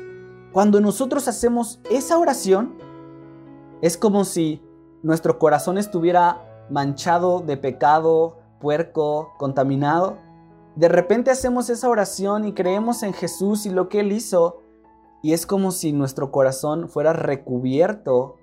cuando 0.52 0.80
nosotros 0.80 1.28
hacemos 1.28 1.82
esa 1.92 2.18
oración, 2.18 2.76
es 3.82 3.98
como 3.98 4.24
si 4.24 4.64
nuestro 5.04 5.38
corazón 5.38 5.78
estuviera 5.78 6.66
manchado 6.70 7.42
de 7.42 7.58
pecado, 7.58 8.38
puerco, 8.66 9.36
contaminado. 9.38 10.18
De 10.76 10.90
repente 10.90 11.30
hacemos 11.30 11.70
esa 11.70 11.88
oración 11.88 12.46
y 12.46 12.54
creemos 12.54 13.04
en 13.04 13.14
Jesús 13.14 13.68
y 13.68 13.70
lo 13.70 13.90
que 13.90 14.00
Él 14.00 14.12
hizo, 14.12 14.64
y 15.22 15.34
es 15.34 15.46
como 15.46 15.70
si 15.70 15.94
nuestro 15.94 16.32
corazón 16.32 16.90
fuera 16.90 17.14
recubierto 17.14 18.38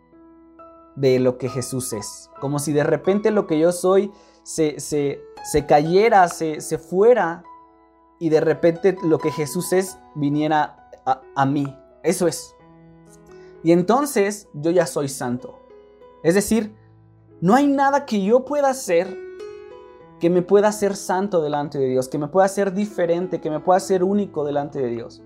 de 0.94 1.18
lo 1.18 1.38
que 1.38 1.48
Jesús 1.48 1.92
es. 1.92 2.30
Como 2.40 2.60
si 2.60 2.72
de 2.72 2.84
repente 2.84 3.32
lo 3.32 3.48
que 3.48 3.58
yo 3.58 3.72
soy 3.72 4.12
se, 4.44 4.78
se, 4.78 5.20
se 5.42 5.66
cayera, 5.66 6.28
se, 6.28 6.60
se 6.60 6.78
fuera, 6.78 7.42
y 8.20 8.28
de 8.28 8.40
repente 8.40 8.96
lo 9.02 9.18
que 9.18 9.32
Jesús 9.32 9.72
es 9.72 9.98
viniera 10.14 10.88
a, 11.04 11.20
a 11.34 11.46
mí. 11.46 11.66
Eso 12.04 12.28
es. 12.28 12.54
Y 13.64 13.72
entonces 13.72 14.46
yo 14.54 14.70
ya 14.70 14.86
soy 14.86 15.08
santo. 15.08 15.58
Es 16.22 16.36
decir, 16.36 16.76
no 17.40 17.56
hay 17.56 17.66
nada 17.66 18.06
que 18.06 18.22
yo 18.22 18.44
pueda 18.44 18.70
hacer 18.70 19.18
que 20.22 20.30
me 20.30 20.42
pueda 20.42 20.68
hacer 20.68 20.94
santo 20.94 21.42
delante 21.42 21.80
de 21.80 21.88
Dios, 21.88 22.06
que 22.06 22.16
me 22.16 22.28
pueda 22.28 22.46
hacer 22.46 22.72
diferente, 22.72 23.40
que 23.40 23.50
me 23.50 23.58
pueda 23.58 23.78
hacer 23.78 24.04
único 24.04 24.44
delante 24.44 24.78
de 24.78 24.86
Dios. 24.86 25.20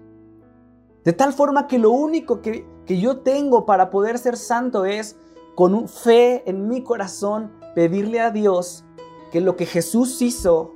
De 1.04 1.12
tal 1.12 1.34
forma 1.34 1.66
que 1.66 1.78
lo 1.78 1.90
único 1.90 2.40
que, 2.40 2.66
que 2.86 2.98
yo 2.98 3.18
tengo 3.18 3.66
para 3.66 3.90
poder 3.90 4.16
ser 4.16 4.38
santo 4.38 4.86
es 4.86 5.18
con 5.54 5.86
fe 5.86 6.48
en 6.48 6.66
mi 6.66 6.82
corazón 6.82 7.52
pedirle 7.74 8.20
a 8.20 8.30
Dios 8.30 8.86
que 9.32 9.42
lo 9.42 9.54
que 9.54 9.66
Jesús 9.66 10.22
hizo 10.22 10.72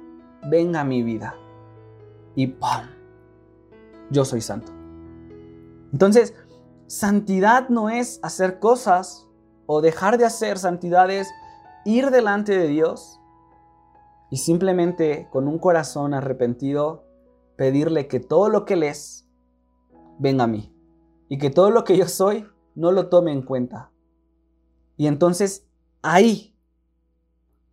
venga 0.50 0.82
a 0.82 0.84
mi 0.84 1.02
vida. 1.02 1.34
Y 2.34 2.48
¡pum! 2.48 2.90
Yo 4.10 4.26
soy 4.26 4.42
santo. 4.42 4.70
Entonces, 5.94 6.34
santidad 6.88 7.70
no 7.70 7.88
es 7.88 8.20
hacer 8.22 8.58
cosas 8.58 9.26
o 9.64 9.80
dejar 9.80 10.18
de 10.18 10.26
hacer 10.26 10.58
santidad 10.58 11.10
es 11.10 11.30
ir 11.86 12.10
delante 12.10 12.58
de 12.58 12.68
Dios 12.68 13.19
y 14.30 14.36
simplemente 14.36 15.28
con 15.30 15.48
un 15.48 15.58
corazón 15.58 16.14
arrepentido 16.14 17.04
pedirle 17.56 18.06
que 18.06 18.20
todo 18.20 18.48
lo 18.48 18.64
que 18.64 18.74
Él 18.74 18.84
es 18.84 19.28
venga 20.18 20.44
a 20.44 20.46
mí 20.46 20.74
y 21.28 21.38
que 21.38 21.50
todo 21.50 21.70
lo 21.70 21.84
que 21.84 21.96
yo 21.96 22.08
soy 22.08 22.46
no 22.74 22.92
lo 22.92 23.08
tome 23.08 23.32
en 23.32 23.42
cuenta. 23.42 23.90
Y 24.96 25.06
entonces 25.06 25.66
ahí, 26.02 26.54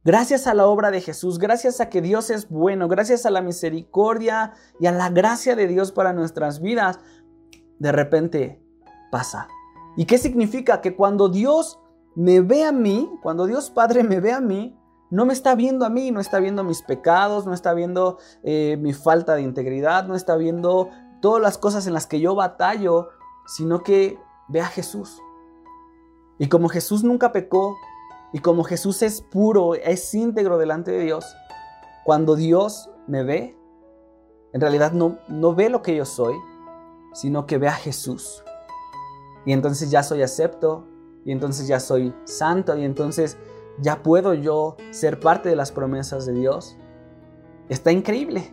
gracias 0.03 0.47
a 0.47 0.53
la 0.53 0.67
obra 0.67 0.91
de 0.91 1.01
Jesús, 1.01 1.39
gracias 1.39 1.79
a 1.79 1.89
que 1.89 2.01
Dios 2.01 2.29
es 2.29 2.49
bueno, 2.49 2.87
gracias 2.87 3.25
a 3.25 3.31
la 3.31 3.41
misericordia 3.41 4.53
y 4.79 4.87
a 4.87 4.91
la 4.91 5.09
gracia 5.09 5.55
de 5.55 5.67
Dios 5.67 5.91
para 5.91 6.13
nuestras 6.13 6.61
vidas, 6.61 6.99
de 7.79 7.91
repente 7.91 8.61
pasa. 9.11 9.47
¿Y 9.95 10.05
qué 10.05 10.17
significa? 10.17 10.81
Que 10.81 10.95
cuando 10.95 11.29
Dios 11.29 11.79
me 12.15 12.41
ve 12.41 12.63
a 12.63 12.71
mí, 12.71 13.09
cuando 13.21 13.45
Dios 13.45 13.69
Padre 13.69 14.03
me 14.03 14.19
ve 14.19 14.31
a 14.31 14.39
mí, 14.39 14.77
no 15.09 15.25
me 15.25 15.33
está 15.33 15.55
viendo 15.55 15.85
a 15.85 15.89
mí, 15.89 16.11
no 16.11 16.19
está 16.19 16.39
viendo 16.39 16.63
mis 16.63 16.81
pecados, 16.81 17.45
no 17.45 17.53
está 17.53 17.73
viendo 17.73 18.17
eh, 18.43 18.77
mi 18.79 18.93
falta 18.93 19.35
de 19.35 19.41
integridad, 19.41 20.05
no 20.05 20.15
está 20.15 20.35
viendo 20.35 20.89
todas 21.21 21.41
las 21.41 21.57
cosas 21.57 21.87
en 21.87 21.93
las 21.93 22.07
que 22.07 22.19
yo 22.19 22.35
batallo, 22.35 23.09
sino 23.45 23.83
que 23.83 24.19
ve 24.49 24.61
a 24.61 24.67
Jesús. 24.67 25.21
Y 26.39 26.49
como 26.49 26.69
Jesús 26.69 27.03
nunca 27.03 27.31
pecó, 27.31 27.77
y 28.33 28.39
como 28.39 28.63
Jesús 28.63 29.01
es 29.01 29.21
puro, 29.21 29.75
es 29.75 30.13
íntegro 30.13 30.57
delante 30.57 30.91
de 30.91 30.99
Dios, 30.99 31.25
cuando 32.03 32.35
Dios 32.35 32.89
me 33.07 33.23
ve, 33.23 33.57
en 34.53 34.61
realidad 34.61 34.91
no, 34.91 35.17
no 35.29 35.55
ve 35.55 35.69
lo 35.69 35.81
que 35.81 35.95
yo 35.95 36.05
soy, 36.05 36.35
sino 37.13 37.45
que 37.45 37.57
ve 37.57 37.67
a 37.67 37.73
Jesús. 37.73 38.43
Y 39.45 39.53
entonces 39.53 39.89
ya 39.89 40.03
soy 40.03 40.21
acepto, 40.21 40.85
y 41.25 41.31
entonces 41.31 41.67
ya 41.67 41.79
soy 41.79 42.13
santo, 42.25 42.77
y 42.77 42.83
entonces 42.83 43.37
ya 43.79 44.03
puedo 44.03 44.33
yo 44.33 44.77
ser 44.91 45.19
parte 45.19 45.49
de 45.49 45.55
las 45.55 45.71
promesas 45.71 46.25
de 46.25 46.33
Dios. 46.33 46.77
Está 47.69 47.91
increíble. 47.91 48.51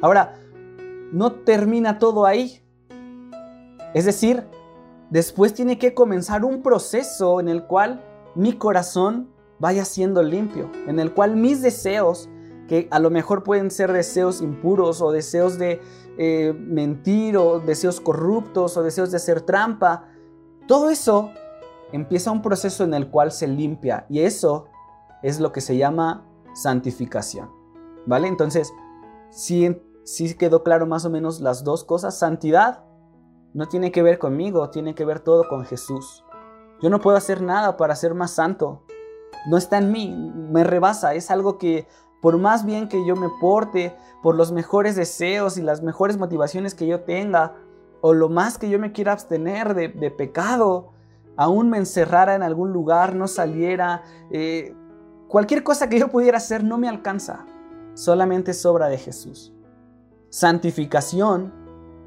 Ahora, 0.00 0.34
no 1.12 1.32
termina 1.32 1.98
todo 1.98 2.26
ahí. 2.26 2.62
Es 3.94 4.04
decir, 4.04 4.44
Después 5.14 5.54
tiene 5.54 5.78
que 5.78 5.94
comenzar 5.94 6.44
un 6.44 6.60
proceso 6.60 7.38
en 7.38 7.48
el 7.48 7.68
cual 7.68 8.02
mi 8.34 8.54
corazón 8.54 9.30
vaya 9.60 9.84
siendo 9.84 10.24
limpio, 10.24 10.70
en 10.88 10.98
el 10.98 11.12
cual 11.12 11.36
mis 11.36 11.62
deseos, 11.62 12.28
que 12.66 12.88
a 12.90 12.98
lo 12.98 13.10
mejor 13.10 13.44
pueden 13.44 13.70
ser 13.70 13.92
deseos 13.92 14.40
impuros 14.40 15.00
o 15.00 15.12
deseos 15.12 15.58
de 15.58 15.80
eh, 16.18 16.52
mentir 16.58 17.36
o 17.36 17.60
deseos 17.60 18.00
corruptos 18.00 18.76
o 18.76 18.82
deseos 18.82 19.10
de 19.10 19.18
hacer 19.18 19.42
trampa, 19.42 20.08
todo 20.66 20.90
eso 20.90 21.30
empieza 21.94 22.30
un 22.30 22.42
proceso 22.42 22.84
en 22.84 22.94
el 22.94 23.10
cual 23.10 23.32
se 23.32 23.46
limpia 23.46 24.06
y 24.08 24.20
eso 24.20 24.66
es 25.22 25.40
lo 25.40 25.52
que 25.52 25.60
se 25.60 25.76
llama 25.76 26.26
santificación. 26.54 27.50
¿Vale? 28.06 28.28
Entonces, 28.28 28.72
si 29.30 29.80
sí 30.04 30.34
quedó 30.34 30.62
claro 30.62 30.86
más 30.86 31.04
o 31.04 31.10
menos 31.10 31.40
las 31.40 31.64
dos 31.64 31.84
cosas, 31.84 32.18
santidad 32.18 32.84
no 33.54 33.66
tiene 33.66 33.92
que 33.92 34.02
ver 34.02 34.18
conmigo, 34.18 34.70
tiene 34.70 34.94
que 34.94 35.04
ver 35.04 35.20
todo 35.20 35.48
con 35.48 35.64
Jesús. 35.64 36.24
Yo 36.82 36.90
no 36.90 37.00
puedo 37.00 37.16
hacer 37.16 37.40
nada 37.40 37.76
para 37.76 37.94
ser 37.94 38.14
más 38.14 38.32
santo. 38.32 38.82
No 39.48 39.56
está 39.56 39.78
en 39.78 39.92
mí, 39.92 40.10
me 40.10 40.64
rebasa. 40.64 41.14
Es 41.14 41.30
algo 41.30 41.58
que 41.58 41.86
por 42.24 42.38
más 42.38 42.64
bien 42.64 42.88
que 42.88 43.04
yo 43.06 43.16
me 43.16 43.28
porte, 43.38 43.94
por 44.22 44.34
los 44.34 44.50
mejores 44.50 44.96
deseos 44.96 45.58
y 45.58 45.62
las 45.62 45.82
mejores 45.82 46.16
motivaciones 46.16 46.74
que 46.74 46.86
yo 46.86 47.02
tenga, 47.02 47.54
o 48.00 48.14
lo 48.14 48.30
más 48.30 48.56
que 48.56 48.70
yo 48.70 48.78
me 48.78 48.92
quiera 48.92 49.12
abstener 49.12 49.74
de, 49.74 50.10
pecado, 50.10 50.93
aún 51.36 51.70
me 51.70 51.78
encerrara 51.78 52.34
en 52.34 52.42
algún 52.42 52.72
lugar, 52.72 53.14
no 53.14 53.28
saliera, 53.28 54.02
eh, 54.30 54.74
cualquier 55.28 55.62
cosa 55.62 55.88
que 55.88 55.98
yo 55.98 56.08
pudiera 56.08 56.38
hacer 56.38 56.64
no 56.64 56.78
me 56.78 56.88
alcanza. 56.88 57.46
Solamente 57.94 58.52
sobra 58.52 58.88
de 58.88 58.98
Jesús. 58.98 59.52
Santificación 60.30 61.52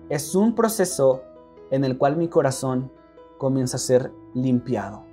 es 0.10 0.36
un 0.36 0.56
proceso 0.56 1.24
en 1.72 1.84
el 1.84 1.98
cual 1.98 2.18
mi 2.18 2.28
corazón 2.28 2.92
comienza 3.38 3.78
a 3.78 3.80
ser 3.80 4.12
limpiado. 4.34 5.06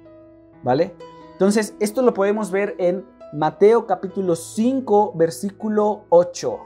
¿Vale? 0.63 0.95
Entonces, 1.33 1.75
esto 1.81 2.03
lo 2.03 2.15
podemos 2.15 2.51
ver 2.51 2.75
en 2.79 3.05
Mateo 3.33 3.87
capítulo 3.87 4.37
5, 4.37 5.13
versículo 5.17 6.05
8. 6.09 6.59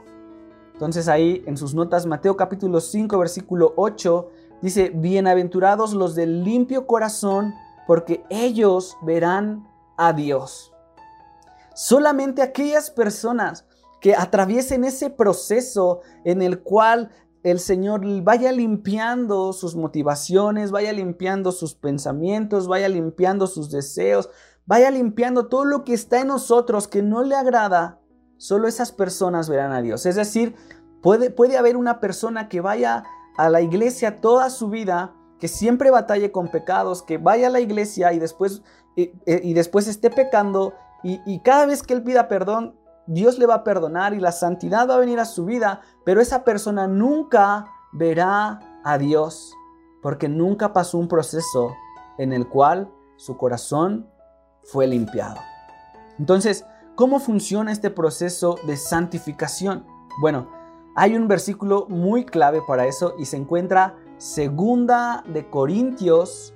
Entonces 0.73 1.09
ahí 1.09 1.43
en 1.45 1.57
sus 1.57 1.73
notas, 1.73 2.05
Mateo 2.05 2.37
capítulo 2.37 2.79
5, 2.79 3.17
versículo 3.17 3.73
8, 3.75 4.29
dice, 4.61 4.91
bienaventurados 4.93 5.93
los 5.93 6.15
del 6.15 6.43
limpio 6.43 6.87
corazón, 6.87 7.53
porque 7.87 8.23
ellos 8.29 8.97
verán 9.01 9.67
a 9.97 10.13
Dios. 10.13 10.73
Solamente 11.73 12.41
aquellas 12.41 12.91
personas 12.91 13.65
que 14.01 14.15
atraviesen 14.15 14.83
ese 14.83 15.09
proceso 15.09 16.01
en 16.23 16.41
el 16.41 16.61
cual 16.61 17.11
el 17.43 17.59
Señor 17.59 18.01
vaya 18.21 18.51
limpiando 18.51 19.53
sus 19.53 19.75
motivaciones, 19.75 20.71
vaya 20.71 20.91
limpiando 20.91 21.51
sus 21.51 21.75
pensamientos, 21.75 22.67
vaya 22.67 22.89
limpiando 22.89 23.47
sus 23.47 23.71
deseos, 23.71 24.29
vaya 24.65 24.91
limpiando 24.91 25.47
todo 25.47 25.65
lo 25.65 25.83
que 25.83 25.93
está 25.93 26.21
en 26.21 26.27
nosotros 26.27 26.87
que 26.87 27.01
no 27.01 27.23
le 27.23 27.35
agrada, 27.35 27.99
solo 28.37 28.67
esas 28.67 28.91
personas 28.91 29.49
verán 29.49 29.71
a 29.71 29.81
Dios. 29.81 30.05
Es 30.05 30.15
decir, 30.15 30.55
puede, 31.01 31.29
puede 31.29 31.57
haber 31.57 31.77
una 31.77 31.99
persona 31.99 32.49
que 32.49 32.61
vaya 32.61 33.03
a 33.39 33.49
la 33.49 33.61
iglesia 33.61 34.19
toda 34.19 34.49
su 34.49 34.69
vida, 34.69 35.15
que 35.39 35.47
siempre 35.47 35.91
batalle 35.91 36.29
con 36.29 36.49
pecados, 36.49 37.01
que 37.01 37.17
vaya 37.17 37.47
a 37.47 37.49
la 37.49 37.61
iglesia 37.61 38.11
y 38.11 38.19
después, 38.19 38.63
y, 38.97 39.53
después 39.53 39.87
esté 39.87 40.09
pecando 40.09 40.73
y, 41.03 41.21
y 41.25 41.39
cada 41.39 41.65
vez 41.65 41.81
que 41.81 41.93
él 41.93 42.03
pida 42.03 42.27
perdón, 42.27 42.75
Dios 43.07 43.39
le 43.39 43.45
va 43.45 43.55
a 43.55 43.63
perdonar 43.63 44.13
y 44.13 44.19
la 44.19 44.33
santidad 44.33 44.89
va 44.89 44.95
a 44.95 44.99
venir 44.99 45.21
a 45.21 45.25
su 45.25 45.45
vida, 45.45 45.79
pero 46.03 46.19
esa 46.19 46.43
persona 46.43 46.85
nunca 46.85 47.65
verá 47.93 48.59
a 48.83 48.97
Dios 48.97 49.53
porque 50.01 50.27
nunca 50.27 50.73
pasó 50.73 50.97
un 50.97 51.07
proceso 51.07 51.73
en 52.17 52.33
el 52.33 52.45
cual 52.45 52.91
su 53.15 53.37
corazón 53.37 54.09
fue 54.63 54.85
limpiado. 54.85 55.37
Entonces, 56.17 56.65
¿cómo 56.95 57.21
funciona 57.21 57.71
este 57.71 57.89
proceso 57.89 58.57
de 58.67 58.75
santificación? 58.75 59.85
Bueno, 60.19 60.58
hay 60.99 61.15
un 61.15 61.29
versículo 61.29 61.85
muy 61.87 62.25
clave 62.25 62.61
para 62.67 62.85
eso 62.85 63.15
y 63.17 63.23
se 63.23 63.37
encuentra 63.37 63.95
segunda 64.17 65.23
de 65.33 65.49
Corintios 65.49 66.53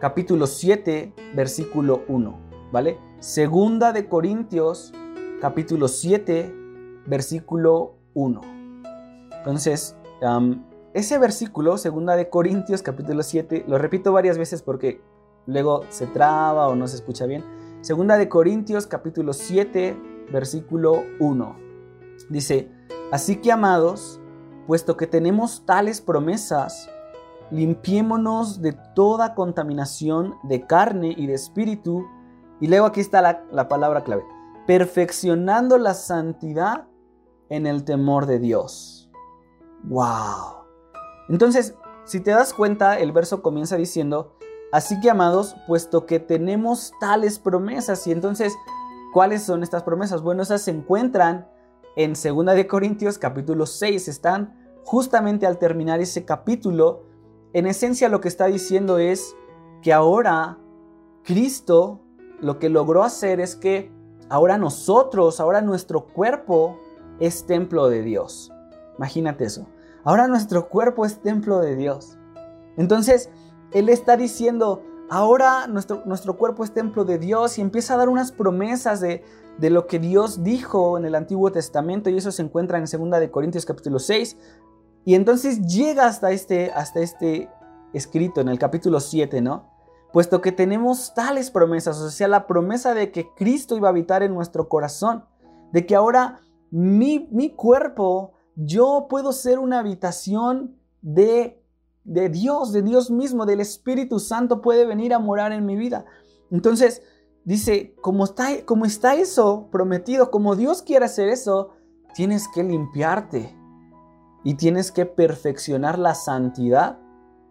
capítulo 0.00 0.46
7 0.46 1.12
versículo 1.34 2.02
1, 2.08 2.38
¿vale? 2.72 2.98
Segunda 3.20 3.92
de 3.92 4.08
Corintios 4.08 4.94
capítulo 5.42 5.88
7, 5.88 6.54
versículo 7.04 7.96
1. 8.14 8.40
Entonces, 9.38 9.96
ese 10.94 11.18
versículo, 11.18 11.76
segunda 11.78 12.14
de 12.14 12.30
Corintios, 12.30 12.80
capítulo 12.80 13.22
7, 13.22 13.64
lo 13.66 13.76
repito 13.76 14.12
varias 14.12 14.38
veces 14.38 14.62
porque 14.62 15.00
luego 15.46 15.82
se 15.88 16.06
traba 16.06 16.68
o 16.68 16.76
no 16.76 16.86
se 16.86 16.94
escucha 16.94 17.26
bien. 17.26 17.44
Segunda 17.80 18.16
de 18.16 18.28
Corintios, 18.28 18.86
capítulo 18.86 19.32
7, 19.32 19.96
versículo 20.32 21.02
1. 21.18 21.56
Dice, 22.30 22.70
así 23.10 23.36
que 23.36 23.52
amados, 23.52 24.20
puesto 24.66 24.96
que 24.96 25.06
tenemos 25.06 25.64
tales 25.66 26.00
promesas, 26.00 26.88
limpiémonos 27.50 28.62
de 28.62 28.72
toda 28.94 29.34
contaminación 29.34 30.34
de 30.44 30.66
carne 30.66 31.14
y 31.16 31.26
de 31.26 31.34
espíritu. 31.34 32.04
Y 32.60 32.68
luego 32.68 32.86
aquí 32.86 33.00
está 33.00 33.20
la, 33.20 33.44
la 33.50 33.68
palabra 33.68 34.04
clave 34.04 34.22
perfeccionando 34.66 35.78
la 35.78 35.94
santidad 35.94 36.86
en 37.48 37.66
el 37.66 37.84
temor 37.84 38.26
de 38.26 38.38
Dios. 38.38 39.10
¡Wow! 39.84 40.64
Entonces, 41.28 41.74
si 42.04 42.20
te 42.20 42.30
das 42.30 42.54
cuenta, 42.54 42.98
el 42.98 43.12
verso 43.12 43.42
comienza 43.42 43.76
diciendo, 43.76 44.36
así 44.72 45.00
que 45.00 45.10
amados, 45.10 45.56
puesto 45.66 46.06
que 46.06 46.20
tenemos 46.20 46.92
tales 47.00 47.38
promesas, 47.38 48.06
y 48.06 48.12
entonces, 48.12 48.54
¿cuáles 49.12 49.42
son 49.42 49.62
estas 49.62 49.82
promesas? 49.82 50.22
Bueno, 50.22 50.42
esas 50.42 50.62
se 50.62 50.70
encuentran 50.70 51.48
en 51.96 52.14
2 52.14 52.46
de 52.54 52.66
Corintios 52.66 53.18
capítulo 53.18 53.66
6 53.66 54.08
están 54.08 54.56
justamente 54.84 55.46
al 55.46 55.58
terminar 55.58 56.00
ese 56.00 56.24
capítulo, 56.24 57.02
en 57.52 57.66
esencia 57.66 58.08
lo 58.08 58.20
que 58.20 58.28
está 58.28 58.46
diciendo 58.46 58.98
es 58.98 59.36
que 59.82 59.92
ahora 59.92 60.58
Cristo 61.22 62.00
lo 62.40 62.58
que 62.58 62.68
logró 62.68 63.04
hacer 63.04 63.40
es 63.40 63.56
que 63.56 63.90
ahora 64.28 64.58
nosotros, 64.58 65.38
ahora 65.38 65.60
nuestro 65.60 66.06
cuerpo 66.06 66.78
es 67.20 67.46
templo 67.46 67.88
de 67.88 68.02
Dios. 68.02 68.50
Imagínate 68.96 69.44
eso. 69.44 69.66
Ahora 70.04 70.26
nuestro 70.26 70.68
cuerpo 70.68 71.04
es 71.04 71.20
templo 71.20 71.60
de 71.60 71.76
Dios. 71.76 72.18
Entonces, 72.76 73.30
Él 73.72 73.88
está 73.88 74.16
diciendo, 74.16 74.82
ahora 75.12 75.66
nuestro, 75.66 76.02
nuestro 76.06 76.38
cuerpo 76.38 76.64
es 76.64 76.72
templo 76.72 77.04
de 77.04 77.18
Dios 77.18 77.58
y 77.58 77.60
empieza 77.60 77.92
a 77.92 77.96
dar 77.98 78.08
unas 78.08 78.32
promesas 78.32 79.02
de, 79.02 79.22
de 79.58 79.68
lo 79.68 79.86
que 79.86 79.98
Dios 79.98 80.42
dijo 80.42 80.96
en 80.96 81.04
el 81.04 81.14
Antiguo 81.14 81.52
Testamento 81.52 82.08
y 82.08 82.16
eso 82.16 82.32
se 82.32 82.40
encuentra 82.40 82.78
en 82.78 82.84
2 82.84 83.20
de 83.20 83.30
Corintios 83.30 83.66
capítulo 83.66 83.98
6. 83.98 84.38
Y 85.04 85.14
entonces 85.14 85.66
llega 85.66 86.06
hasta 86.06 86.30
este, 86.30 86.70
hasta 86.70 87.00
este 87.00 87.50
escrito 87.92 88.40
en 88.40 88.48
el 88.48 88.58
capítulo 88.58 89.00
7, 89.00 89.42
¿no? 89.42 89.68
Puesto 90.14 90.40
que 90.40 90.50
tenemos 90.50 91.12
tales 91.12 91.50
promesas, 91.50 92.00
o 92.00 92.08
sea, 92.08 92.28
la 92.28 92.46
promesa 92.46 92.94
de 92.94 93.12
que 93.12 93.28
Cristo 93.34 93.76
iba 93.76 93.88
a 93.88 93.90
habitar 93.90 94.22
en 94.22 94.32
nuestro 94.32 94.66
corazón, 94.70 95.26
de 95.72 95.84
que 95.84 95.94
ahora 95.94 96.40
mi, 96.70 97.28
mi 97.30 97.50
cuerpo, 97.50 98.32
yo 98.56 99.08
puedo 99.10 99.32
ser 99.32 99.58
una 99.58 99.80
habitación 99.80 100.78
de, 101.02 101.61
de 102.04 102.28
Dios, 102.28 102.72
de 102.72 102.82
Dios 102.82 103.10
mismo, 103.10 103.46
del 103.46 103.60
Espíritu 103.60 104.18
Santo 104.18 104.60
puede 104.60 104.86
venir 104.86 105.14
a 105.14 105.18
morar 105.18 105.52
en 105.52 105.66
mi 105.66 105.76
vida. 105.76 106.04
Entonces, 106.50 107.02
dice, 107.44 107.94
como 108.00 108.24
está, 108.24 108.64
como 108.64 108.84
está 108.84 109.14
eso 109.14 109.68
prometido, 109.70 110.30
como 110.30 110.56
Dios 110.56 110.82
quiere 110.82 111.04
hacer 111.04 111.28
eso, 111.28 111.70
tienes 112.14 112.48
que 112.48 112.62
limpiarte 112.62 113.56
y 114.44 114.54
tienes 114.54 114.92
que 114.92 115.06
perfeccionar 115.06 115.98
la 115.98 116.14
santidad 116.14 116.98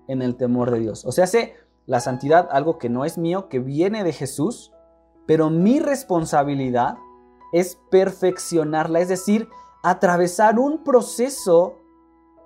en 0.08 0.22
el 0.22 0.36
temor 0.36 0.72
de 0.72 0.80
Dios. 0.80 1.06
O 1.06 1.12
sea, 1.12 1.28
sé 1.28 1.56
la 1.86 2.00
santidad, 2.00 2.50
algo 2.52 2.78
que 2.78 2.90
no 2.90 3.06
es 3.06 3.18
mío, 3.18 3.50
que 3.50 3.60
viene 3.60 4.04
de 4.04 4.14
Jesús, 4.14 4.72
pero 5.26 5.50
mi 5.50 5.80
responsabilidad 5.80 6.98
es 7.54 7.78
perfeccionarla, 7.90 9.00
es 9.00 9.10
decir, 9.10 9.50
atravesar 9.84 10.60
un 10.60 10.84
proceso 10.84 11.78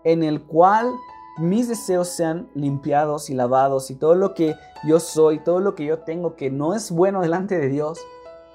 en 0.03 0.23
el 0.23 0.43
cual 0.43 0.91
mis 1.37 1.67
deseos 1.67 2.09
sean 2.09 2.49
limpiados 2.53 3.29
y 3.29 3.33
lavados 3.33 3.91
y 3.91 3.95
todo 3.95 4.15
lo 4.15 4.33
que 4.33 4.55
yo 4.85 4.99
soy, 4.99 5.39
todo 5.39 5.59
lo 5.59 5.75
que 5.75 5.85
yo 5.85 5.99
tengo 5.99 6.35
que 6.35 6.49
no 6.49 6.73
es 6.73 6.91
bueno 6.91 7.21
delante 7.21 7.57
de 7.57 7.67
Dios, 7.67 7.99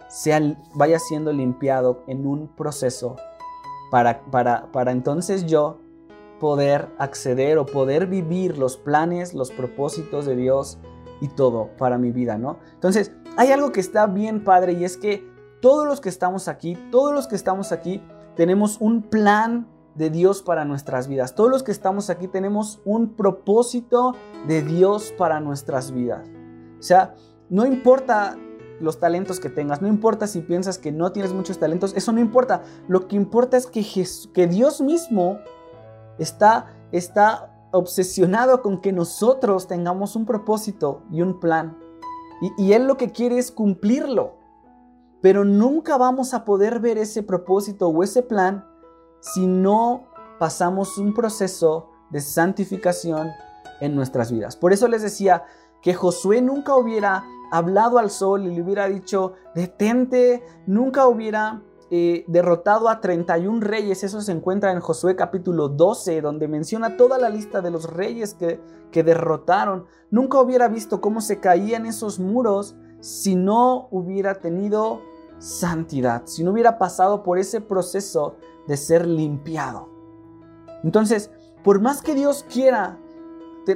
sea, 0.08 0.40
vaya 0.74 0.98
siendo 0.98 1.32
limpiado 1.32 2.02
en 2.06 2.26
un 2.26 2.48
proceso 2.48 3.16
para, 3.90 4.22
para, 4.30 4.70
para 4.72 4.92
entonces 4.92 5.46
yo 5.46 5.78
poder 6.40 6.88
acceder 6.98 7.58
o 7.58 7.66
poder 7.66 8.06
vivir 8.06 8.56
los 8.56 8.76
planes, 8.76 9.34
los 9.34 9.50
propósitos 9.50 10.24
de 10.24 10.36
Dios 10.36 10.78
y 11.20 11.28
todo 11.28 11.68
para 11.76 11.98
mi 11.98 12.10
vida, 12.10 12.38
¿no? 12.38 12.58
Entonces, 12.74 13.12
hay 13.36 13.52
algo 13.52 13.72
que 13.72 13.80
está 13.80 14.06
bien 14.06 14.42
padre 14.42 14.72
y 14.72 14.84
es 14.84 14.96
que 14.96 15.28
todos 15.60 15.86
los 15.86 16.00
que 16.00 16.08
estamos 16.08 16.48
aquí, 16.48 16.76
todos 16.90 17.12
los 17.12 17.26
que 17.26 17.36
estamos 17.36 17.72
aquí, 17.72 18.02
tenemos 18.36 18.80
un 18.80 19.02
plan 19.02 19.68
de 19.94 20.10
Dios 20.10 20.42
para 20.42 20.64
nuestras 20.64 21.08
vidas. 21.08 21.34
Todos 21.34 21.50
los 21.50 21.62
que 21.62 21.72
estamos 21.72 22.10
aquí 22.10 22.28
tenemos 22.28 22.80
un 22.84 23.14
propósito 23.14 24.14
de 24.46 24.62
Dios 24.62 25.12
para 25.16 25.40
nuestras 25.40 25.92
vidas. 25.92 26.28
O 26.78 26.82
sea, 26.82 27.14
no 27.48 27.66
importa 27.66 28.36
los 28.80 28.98
talentos 28.98 29.40
que 29.40 29.50
tengas, 29.50 29.82
no 29.82 29.88
importa 29.88 30.26
si 30.26 30.40
piensas 30.40 30.78
que 30.78 30.92
no 30.92 31.12
tienes 31.12 31.34
muchos 31.34 31.58
talentos, 31.58 31.94
eso 31.94 32.12
no 32.12 32.20
importa. 32.20 32.62
Lo 32.88 33.08
que 33.08 33.16
importa 33.16 33.56
es 33.56 33.66
que, 33.66 33.84
que 34.32 34.46
Dios 34.46 34.80
mismo 34.80 35.38
está, 36.18 36.66
está 36.92 37.68
obsesionado 37.72 38.62
con 38.62 38.80
que 38.80 38.92
nosotros 38.92 39.66
tengamos 39.66 40.16
un 40.16 40.24
propósito 40.24 41.02
y 41.10 41.20
un 41.22 41.40
plan. 41.40 41.76
Y, 42.40 42.66
y 42.66 42.72
Él 42.72 42.86
lo 42.86 42.96
que 42.96 43.10
quiere 43.10 43.38
es 43.38 43.50
cumplirlo. 43.50 44.38
Pero 45.20 45.44
nunca 45.44 45.98
vamos 45.98 46.32
a 46.32 46.46
poder 46.46 46.80
ver 46.80 46.96
ese 46.96 47.22
propósito 47.22 47.88
o 47.88 48.02
ese 48.02 48.22
plan 48.22 48.64
si 49.20 49.46
no 49.46 50.06
pasamos 50.38 50.98
un 50.98 51.14
proceso 51.14 51.90
de 52.10 52.20
santificación 52.20 53.28
en 53.80 53.94
nuestras 53.94 54.32
vidas. 54.32 54.56
Por 54.56 54.72
eso 54.72 54.88
les 54.88 55.02
decía 55.02 55.44
que 55.82 55.94
Josué 55.94 56.42
nunca 56.42 56.76
hubiera 56.76 57.24
hablado 57.50 57.98
al 57.98 58.10
sol 58.10 58.46
y 58.46 58.54
le 58.54 58.62
hubiera 58.62 58.86
dicho, 58.86 59.34
detente, 59.54 60.42
nunca 60.66 61.06
hubiera 61.06 61.62
eh, 61.90 62.24
derrotado 62.28 62.88
a 62.88 63.00
31 63.00 63.60
reyes. 63.60 64.04
Eso 64.04 64.20
se 64.20 64.32
encuentra 64.32 64.72
en 64.72 64.80
Josué 64.80 65.16
capítulo 65.16 65.68
12, 65.68 66.20
donde 66.20 66.48
menciona 66.48 66.96
toda 66.96 67.18
la 67.18 67.28
lista 67.28 67.60
de 67.60 67.70
los 67.70 67.90
reyes 67.90 68.34
que, 68.34 68.60
que 68.92 69.02
derrotaron. 69.02 69.86
Nunca 70.10 70.40
hubiera 70.40 70.68
visto 70.68 71.00
cómo 71.00 71.20
se 71.20 71.40
caían 71.40 71.86
esos 71.86 72.20
muros 72.20 72.76
si 73.00 73.34
no 73.34 73.88
hubiera 73.90 74.36
tenido 74.36 75.00
santidad, 75.38 76.22
si 76.26 76.44
no 76.44 76.52
hubiera 76.52 76.78
pasado 76.78 77.22
por 77.22 77.38
ese 77.38 77.62
proceso 77.62 78.36
de 78.66 78.76
ser 78.76 79.06
limpiado. 79.06 79.88
Entonces, 80.82 81.30
por 81.62 81.80
más 81.80 82.02
que 82.02 82.14
Dios 82.14 82.44
quiera 82.48 82.98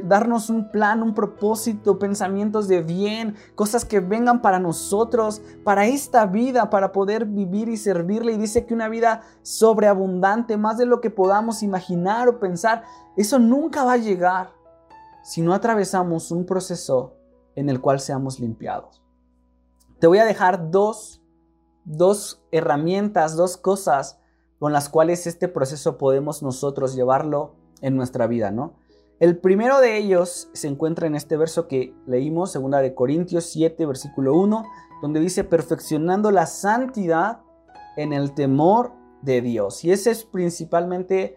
darnos 0.02 0.50
un 0.50 0.70
plan, 0.70 1.02
un 1.02 1.14
propósito, 1.14 1.98
pensamientos 1.98 2.68
de 2.68 2.82
bien, 2.82 3.36
cosas 3.54 3.84
que 3.84 4.00
vengan 4.00 4.40
para 4.42 4.58
nosotros, 4.58 5.42
para 5.62 5.86
esta 5.86 6.26
vida, 6.26 6.70
para 6.70 6.92
poder 6.92 7.26
vivir 7.26 7.68
y 7.68 7.76
servirle. 7.76 8.32
Y 8.32 8.38
dice 8.38 8.66
que 8.66 8.74
una 8.74 8.88
vida 8.88 9.22
sobreabundante, 9.42 10.56
más 10.56 10.78
de 10.78 10.86
lo 10.86 11.00
que 11.00 11.10
podamos 11.10 11.62
imaginar 11.62 12.28
o 12.28 12.40
pensar, 12.40 12.84
eso 13.16 13.38
nunca 13.38 13.84
va 13.84 13.92
a 13.92 13.98
llegar 13.98 14.52
si 15.22 15.42
no 15.42 15.54
atravesamos 15.54 16.30
un 16.30 16.44
proceso 16.44 17.14
en 17.54 17.68
el 17.68 17.80
cual 17.80 18.00
seamos 18.00 18.40
limpiados. 18.40 19.02
Te 19.98 20.06
voy 20.06 20.18
a 20.18 20.24
dejar 20.24 20.70
dos, 20.70 21.22
dos 21.84 22.42
herramientas, 22.50 23.36
dos 23.36 23.56
cosas 23.56 24.18
con 24.64 24.72
las 24.72 24.88
cuales 24.88 25.26
este 25.26 25.48
proceso 25.48 25.98
podemos 25.98 26.42
nosotros 26.42 26.94
llevarlo 26.94 27.54
en 27.82 27.98
nuestra 27.98 28.26
vida, 28.26 28.50
¿no? 28.50 28.72
El 29.20 29.36
primero 29.36 29.78
de 29.78 29.98
ellos 29.98 30.48
se 30.54 30.68
encuentra 30.68 31.06
en 31.06 31.14
este 31.14 31.36
verso 31.36 31.68
que 31.68 31.94
leímos, 32.06 32.52
segunda 32.52 32.78
de 32.78 32.94
Corintios 32.94 33.44
7, 33.52 33.84
versículo 33.84 34.34
1, 34.34 34.64
donde 35.02 35.20
dice 35.20 35.44
perfeccionando 35.44 36.30
la 36.30 36.46
santidad 36.46 37.42
en 37.98 38.14
el 38.14 38.32
temor 38.32 38.92
de 39.20 39.42
Dios. 39.42 39.84
Y 39.84 39.92
ese 39.92 40.12
es 40.12 40.24
principalmente 40.24 41.36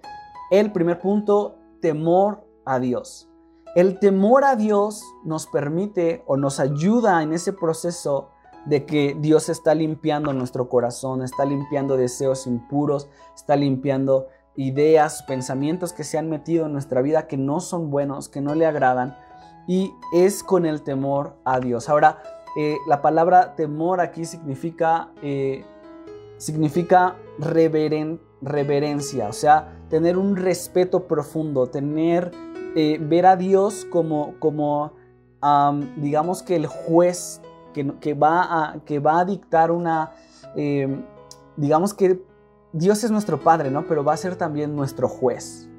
el 0.50 0.72
primer 0.72 0.98
punto, 0.98 1.58
temor 1.82 2.48
a 2.63 2.80
Dios. 2.80 3.28
El 3.76 4.00
temor 4.00 4.46
a 4.46 4.56
Dios 4.56 5.04
nos 5.26 5.48
permite 5.48 6.24
o 6.28 6.38
nos 6.38 6.62
ayuda 6.62 7.22
en 7.24 7.34
ese 7.34 7.52
proceso 7.52 8.30
de 8.67 8.86
que 8.86 9.15
Dios 9.19 9.49
está 9.49 9.73
limpiando 9.73 10.34
nuestro 10.34 10.67
corazón, 10.67 11.23
está 11.23 11.45
limpiando 11.45 11.95
deseos 11.95 12.47
impuros, 12.47 13.08
está 13.34 13.56
limpiando 13.56 14.27
ideas, 14.58 15.23
pensamientos 15.23 15.93
que 15.93 16.03
se 16.03 16.17
han 16.17 16.30
metido 16.30 16.65
en 16.65 16.73
nuestra 16.73 17.01
vida 17.01 17.27
que 17.27 17.38
no 17.38 17.62
son 17.62 17.89
buenos, 17.89 18.27
que 18.27 18.41
no 18.41 18.56
le 18.56 18.65
agradan, 18.65 19.17
y 19.67 19.93
es 20.13 20.43
con 20.43 20.65
el 20.65 20.82
temor 20.82 21.38
a 21.45 21.60
Dios. 21.60 21.88
Ahora, 21.88 22.21
eh, 22.58 22.77
la 22.88 23.01
palabra 23.01 23.56
temor 23.56 24.01
aquí 24.01 24.25
significa, 24.25 25.12
eh, 25.21 25.63
significa 26.38 27.15
reverencia, 27.39 29.30
o 29.30 29.34
sea, 29.34 29.80
tener 29.89 30.17
un 30.17 30.36
respeto 30.36 31.08
profundo, 31.08 31.67
tener, 31.67 32.32
eh, 32.75 32.97
ver 32.99 33.27
a 33.27 33.38
Dios 33.38 33.86
como, 33.89 34.34
como 34.39 34.93
digamos 35.97 36.41
que 36.41 36.56
el 36.56 36.65
juez 36.65 37.41
que, 38.00 38.13
va, 38.13 38.44
a, 38.44 38.80
que 38.86 39.00
va 39.00 39.20
a 39.20 39.26
dictar 39.26 39.72
una, 39.72 40.12
digamos 41.58 41.94
que 41.94 42.22
Dios 42.74 43.04
es 43.04 43.12
nuestro 43.12 43.40
Padre, 43.40 43.72
¿no? 43.72 43.88
Pero 43.88 44.04
va 44.04 44.13
a 44.13 44.18
ser 44.18 44.36
también 44.36 44.76
nuestro 44.76 45.08
juez. 45.08 45.70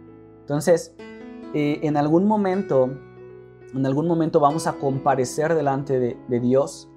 Entonces, 0.41 0.95
eh, 1.55 1.81
en 1.83 1.97
algún 1.97 2.27
momento, 2.27 2.91
en 3.75 3.87
algún 3.87 4.07
momento 4.07 4.41
vamos 4.41 4.67
a 4.67 4.75
comparecer 4.75 5.55
delante 5.55 5.99
de, 5.99 6.17
de 6.29 6.41
Dios 6.41 6.89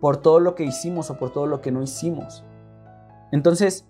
por 0.00 0.16
todo 0.16 0.40
lo 0.40 0.54
que 0.54 0.64
hicimos 0.64 1.10
o 1.10 1.18
por 1.18 1.30
todo 1.30 1.46
lo 1.46 1.60
que 1.60 1.70
no 1.70 1.82
hicimos. 1.82 2.44
Entonces, 3.32 3.86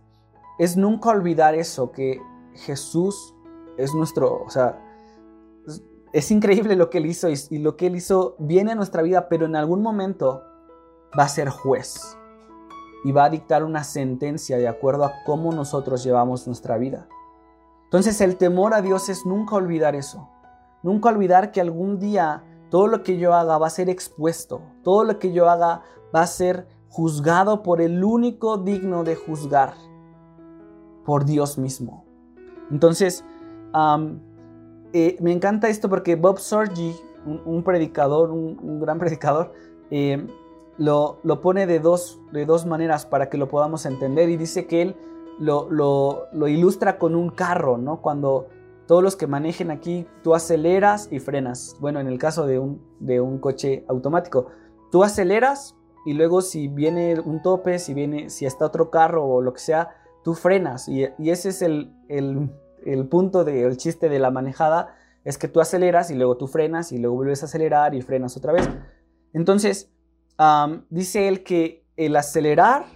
es 0.58 0.76
nunca 0.76 1.10
olvidar 1.10 1.54
eso, 1.54 1.92
que 1.92 2.20
Jesús 2.54 3.34
es 3.76 3.94
nuestro, 3.94 4.42
o 4.42 4.50
sea, 4.50 4.82
es 6.16 6.30
increíble 6.30 6.76
lo 6.76 6.88
que 6.88 6.96
Él 6.96 7.04
hizo 7.04 7.28
y, 7.28 7.58
lo 7.58 7.76
que 7.76 7.88
Él 7.88 7.96
hizo 7.96 8.36
viene 8.38 8.72
a 8.72 8.74
nuestra 8.74 9.02
vida, 9.02 9.28
pero 9.28 9.44
en 9.44 9.54
algún 9.54 9.82
momento 9.82 10.44
va 11.18 11.24
a 11.24 11.28
ser 11.28 11.50
juez 11.50 12.16
y 13.04 13.12
va 13.12 13.24
a 13.24 13.28
dictar 13.28 13.62
una 13.62 13.84
sentencia 13.84 14.56
de 14.56 14.66
acuerdo 14.66 15.04
a 15.04 15.12
cómo 15.26 15.52
nosotros 15.52 16.02
llevamos 16.02 16.46
nuestra 16.46 16.78
vida. 16.78 17.06
Entonces 17.84 18.18
el 18.22 18.38
temor 18.38 18.72
a 18.72 18.80
Dios 18.80 19.10
es 19.10 19.26
nunca 19.26 19.56
olvidar 19.56 19.94
eso. 19.94 20.30
Nunca 20.82 21.10
olvidar 21.10 21.52
que 21.52 21.60
algún 21.60 21.98
día 21.98 22.42
todo 22.70 22.86
lo 22.86 23.02
que 23.02 23.18
yo 23.18 23.34
haga 23.34 23.58
va 23.58 23.66
a 23.66 23.70
ser 23.70 23.90
expuesto. 23.90 24.62
Todo 24.82 25.04
lo 25.04 25.18
que 25.18 25.34
yo 25.34 25.50
haga 25.50 25.82
va 26.14 26.22
a 26.22 26.26
ser 26.26 26.66
juzgado 26.88 27.62
por 27.62 27.82
el 27.82 28.02
único 28.02 28.56
digno 28.56 29.04
de 29.04 29.16
juzgar. 29.16 29.74
por 31.04 31.26
Dios 31.26 31.58
mismo. 31.58 32.04
Entonces, 32.68 33.22
eh, 34.98 35.16
me 35.20 35.30
encanta 35.30 35.68
esto 35.68 35.90
porque 35.90 36.16
Bob 36.16 36.38
Sorgi, 36.38 36.96
un, 37.26 37.62
predicador, 37.62 38.30
un, 38.30 38.80
gran 38.80 38.98
predicador, 39.00 39.52
eh, 39.90 40.26
lo, 40.78 41.18
lo, 41.22 41.42
pone 41.42 41.66
de 41.66 41.80
dos, 41.80 42.18
de 42.32 42.46
dos 42.46 42.64
maneras 42.64 43.04
para 43.04 43.28
que 43.28 43.36
lo 43.36 43.46
podamos 43.46 43.84
entender 43.84 44.30
y 44.30 44.38
dice 44.38 44.66
que 44.66 44.80
él 44.80 44.96
lo, 45.38 45.68
lo, 45.70 46.48
ilustra 46.48 46.98
con 46.98 47.14
un 47.14 47.28
carro, 47.28 47.76
¿no? 47.76 48.00
Cuando 48.00 48.46
todos 48.86 49.02
los 49.02 49.16
que 49.16 49.26
manejen 49.26 49.70
aquí, 49.70 50.06
tú 50.22 50.34
aceleras 50.34 51.08
y 51.10 51.18
frenas. 51.18 51.76
Bueno, 51.78 52.00
en 52.00 52.06
el 52.06 52.18
caso 52.18 52.46
de 52.46 52.58
un, 52.58 52.80
de 52.98 53.20
un 53.20 53.38
coche 53.38 53.84
automático, 53.88 54.46
tú 54.90 55.04
aceleras 55.04 55.76
y 56.06 56.14
luego 56.14 56.40
si 56.40 56.68
viene 56.68 57.20
un 57.20 57.42
tope, 57.42 57.78
si 57.78 57.92
viene, 57.92 58.30
si 58.30 58.46
está 58.46 58.64
otro 58.64 58.90
carro 58.90 59.26
o 59.26 59.42
lo 59.42 59.52
que 59.52 59.60
sea, 59.60 59.90
tú 60.24 60.32
frenas. 60.32 60.88
Y, 60.88 61.04
ese 61.18 61.50
es 61.50 61.60
el, 61.60 61.92
el, 62.08 62.50
punto 63.08 63.44
del 63.44 63.76
chiste 63.76 64.08
de 64.08 64.18
la 64.18 64.30
manejada, 64.30 64.96
es 65.24 65.38
que 65.38 65.48
tú 65.48 65.60
aceleras 65.60 66.10
y 66.10 66.14
luego 66.14 66.36
tú 66.36 66.46
frenas 66.46 66.92
y 66.92 66.98
luego 66.98 67.16
vuelves 67.16 67.42
a 67.42 67.46
acelerar 67.46 67.94
y 67.94 68.02
frenas 68.02 68.36
otra 68.36 68.52
vez. 68.52 68.68
Entonces, 69.32 69.90
dice 70.88 71.28
él 71.28 71.42
que 71.42 71.84
el 71.96 72.16
acelerar 72.16 72.86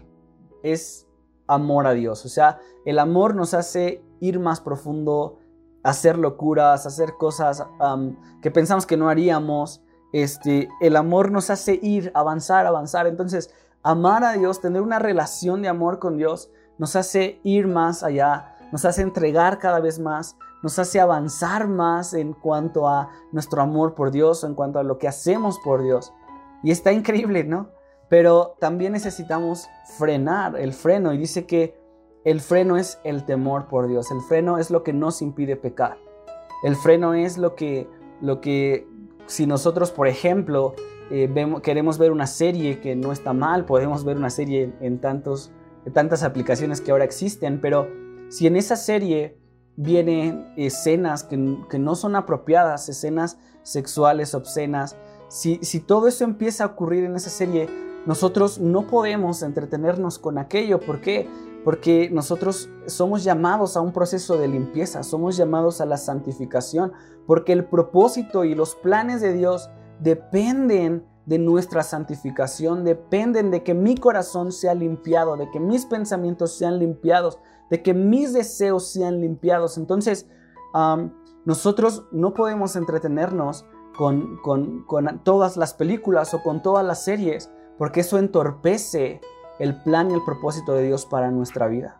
es 0.62 1.06
amor 1.46 1.86
a 1.86 1.92
Dios. 1.92 2.24
O 2.24 2.28
sea, 2.28 2.58
el 2.84 2.98
amor 2.98 3.34
nos 3.34 3.54
hace 3.54 4.02
ir 4.20 4.38
más 4.38 4.60
profundo, 4.60 5.38
hacer 5.82 6.18
locuras, 6.18 6.86
hacer 6.86 7.14
cosas 7.18 7.64
que 8.42 8.50
pensamos 8.50 8.86
que 8.86 8.96
no 8.96 9.08
haríamos. 9.08 9.82
Este, 10.12 10.68
el 10.80 10.96
amor 10.96 11.30
nos 11.30 11.50
hace 11.50 11.78
ir, 11.82 12.12
avanzar, 12.14 12.66
avanzar. 12.66 13.06
Entonces, 13.06 13.52
amar 13.82 14.24
a 14.24 14.32
Dios, 14.32 14.60
tener 14.60 14.82
una 14.82 14.98
relación 14.98 15.62
de 15.62 15.68
amor 15.68 15.98
con 15.98 16.16
Dios, 16.16 16.50
nos 16.78 16.96
hace 16.96 17.40
ir 17.42 17.66
más 17.66 18.02
allá, 18.02 18.54
nos 18.72 18.84
hace 18.84 19.02
entregar 19.02 19.58
cada 19.58 19.80
vez 19.80 19.98
más, 19.98 20.36
nos 20.62 20.78
hace 20.78 21.00
avanzar 21.00 21.68
más 21.68 22.14
en 22.14 22.32
cuanto 22.32 22.88
a 22.88 23.10
nuestro 23.32 23.62
amor 23.62 23.94
por 23.94 24.10
Dios, 24.10 24.44
en 24.44 24.54
cuanto 24.54 24.78
a 24.78 24.82
lo 24.82 24.98
que 24.98 25.08
hacemos 25.08 25.58
por 25.58 25.82
Dios. 25.82 26.12
Y 26.62 26.70
está 26.70 26.92
increíble, 26.92 27.44
¿no? 27.44 27.70
Pero 28.08 28.56
también 28.58 28.92
necesitamos 28.92 29.68
frenar 29.98 30.56
el 30.58 30.72
freno 30.72 31.12
y 31.12 31.18
dice 31.18 31.46
que 31.46 31.80
el 32.24 32.40
freno 32.40 32.76
es 32.76 32.98
el 33.04 33.24
temor 33.24 33.66
por 33.68 33.88
Dios, 33.88 34.10
el 34.10 34.20
freno 34.20 34.58
es 34.58 34.70
lo 34.70 34.82
que 34.82 34.92
nos 34.92 35.22
impide 35.22 35.56
pecar. 35.56 35.96
El 36.62 36.76
freno 36.76 37.14
es 37.14 37.38
lo 37.38 37.54
que, 37.54 37.88
lo 38.20 38.40
que 38.40 38.86
si 39.26 39.46
nosotros, 39.46 39.90
por 39.90 40.08
ejemplo, 40.08 40.74
eh, 41.10 41.32
queremos 41.62 41.98
ver 41.98 42.12
una 42.12 42.26
serie 42.26 42.80
que 42.80 42.94
no 42.94 43.12
está 43.12 43.32
mal, 43.32 43.64
podemos 43.64 44.04
ver 44.04 44.16
una 44.16 44.28
serie 44.28 44.72
en, 44.80 45.00
tantos, 45.00 45.52
tantas 45.92 46.22
aplicaciones 46.22 46.80
que 46.80 46.90
ahora 46.90 47.04
existen, 47.04 47.60
pero 47.60 47.88
si 48.30 48.46
en 48.46 48.56
esa 48.56 48.76
serie 48.76 49.38
vienen 49.76 50.52
escenas 50.56 51.24
que, 51.24 51.58
que 51.68 51.78
no 51.78 51.94
son 51.94 52.16
apropiadas, 52.16 52.88
escenas 52.88 53.36
sexuales, 53.62 54.34
obscenas, 54.34 54.96
si, 55.28 55.58
si 55.62 55.80
todo 55.80 56.08
eso 56.08 56.24
empieza 56.24 56.64
a 56.64 56.68
ocurrir 56.68 57.04
en 57.04 57.16
esa 57.16 57.30
serie, 57.30 57.68
nosotros 58.06 58.58
no 58.58 58.86
podemos 58.86 59.42
entretenernos 59.42 60.18
con 60.18 60.38
aquello. 60.38 60.80
¿Por 60.80 61.00
qué? 61.00 61.28
Porque 61.64 62.08
nosotros 62.10 62.70
somos 62.86 63.22
llamados 63.22 63.76
a 63.76 63.80
un 63.80 63.92
proceso 63.92 64.38
de 64.38 64.48
limpieza, 64.48 65.02
somos 65.02 65.36
llamados 65.36 65.80
a 65.80 65.86
la 65.86 65.98
santificación, 65.98 66.92
porque 67.26 67.52
el 67.52 67.64
propósito 67.64 68.44
y 68.44 68.54
los 68.54 68.74
planes 68.74 69.20
de 69.20 69.34
Dios 69.34 69.70
dependen 70.00 71.04
de 71.26 71.38
nuestra 71.38 71.82
santificación, 71.82 72.84
dependen 72.84 73.50
de 73.50 73.62
que 73.62 73.74
mi 73.74 73.96
corazón 73.96 74.50
sea 74.50 74.74
limpiado, 74.74 75.36
de 75.36 75.50
que 75.50 75.60
mis 75.60 75.84
pensamientos 75.84 76.56
sean 76.56 76.78
limpiados, 76.78 77.38
de 77.70 77.82
que 77.82 77.94
mis 77.94 78.32
deseos 78.32 78.88
sean 78.88 79.20
limpiados. 79.20 79.78
Entonces, 79.78 80.26
nosotros 81.44 82.04
no 82.12 82.34
podemos 82.34 82.76
entretenernos 82.76 83.64
con, 83.96 84.38
con, 84.42 84.86
todas 85.24 85.56
las 85.56 85.74
películas 85.74 86.34
o 86.34 86.42
con 86.42 86.62
todas 86.62 86.84
las 86.84 87.04
series, 87.04 87.50
porque 87.78 88.00
eso 88.00 88.18
entorpece 88.18 89.20
el 89.58 89.80
plan 89.82 90.10
y 90.10 90.14
el 90.14 90.24
propósito 90.24 90.74
de 90.74 90.84
Dios 90.84 91.06
para 91.06 91.30
nuestra 91.30 91.66
vida. 91.66 91.99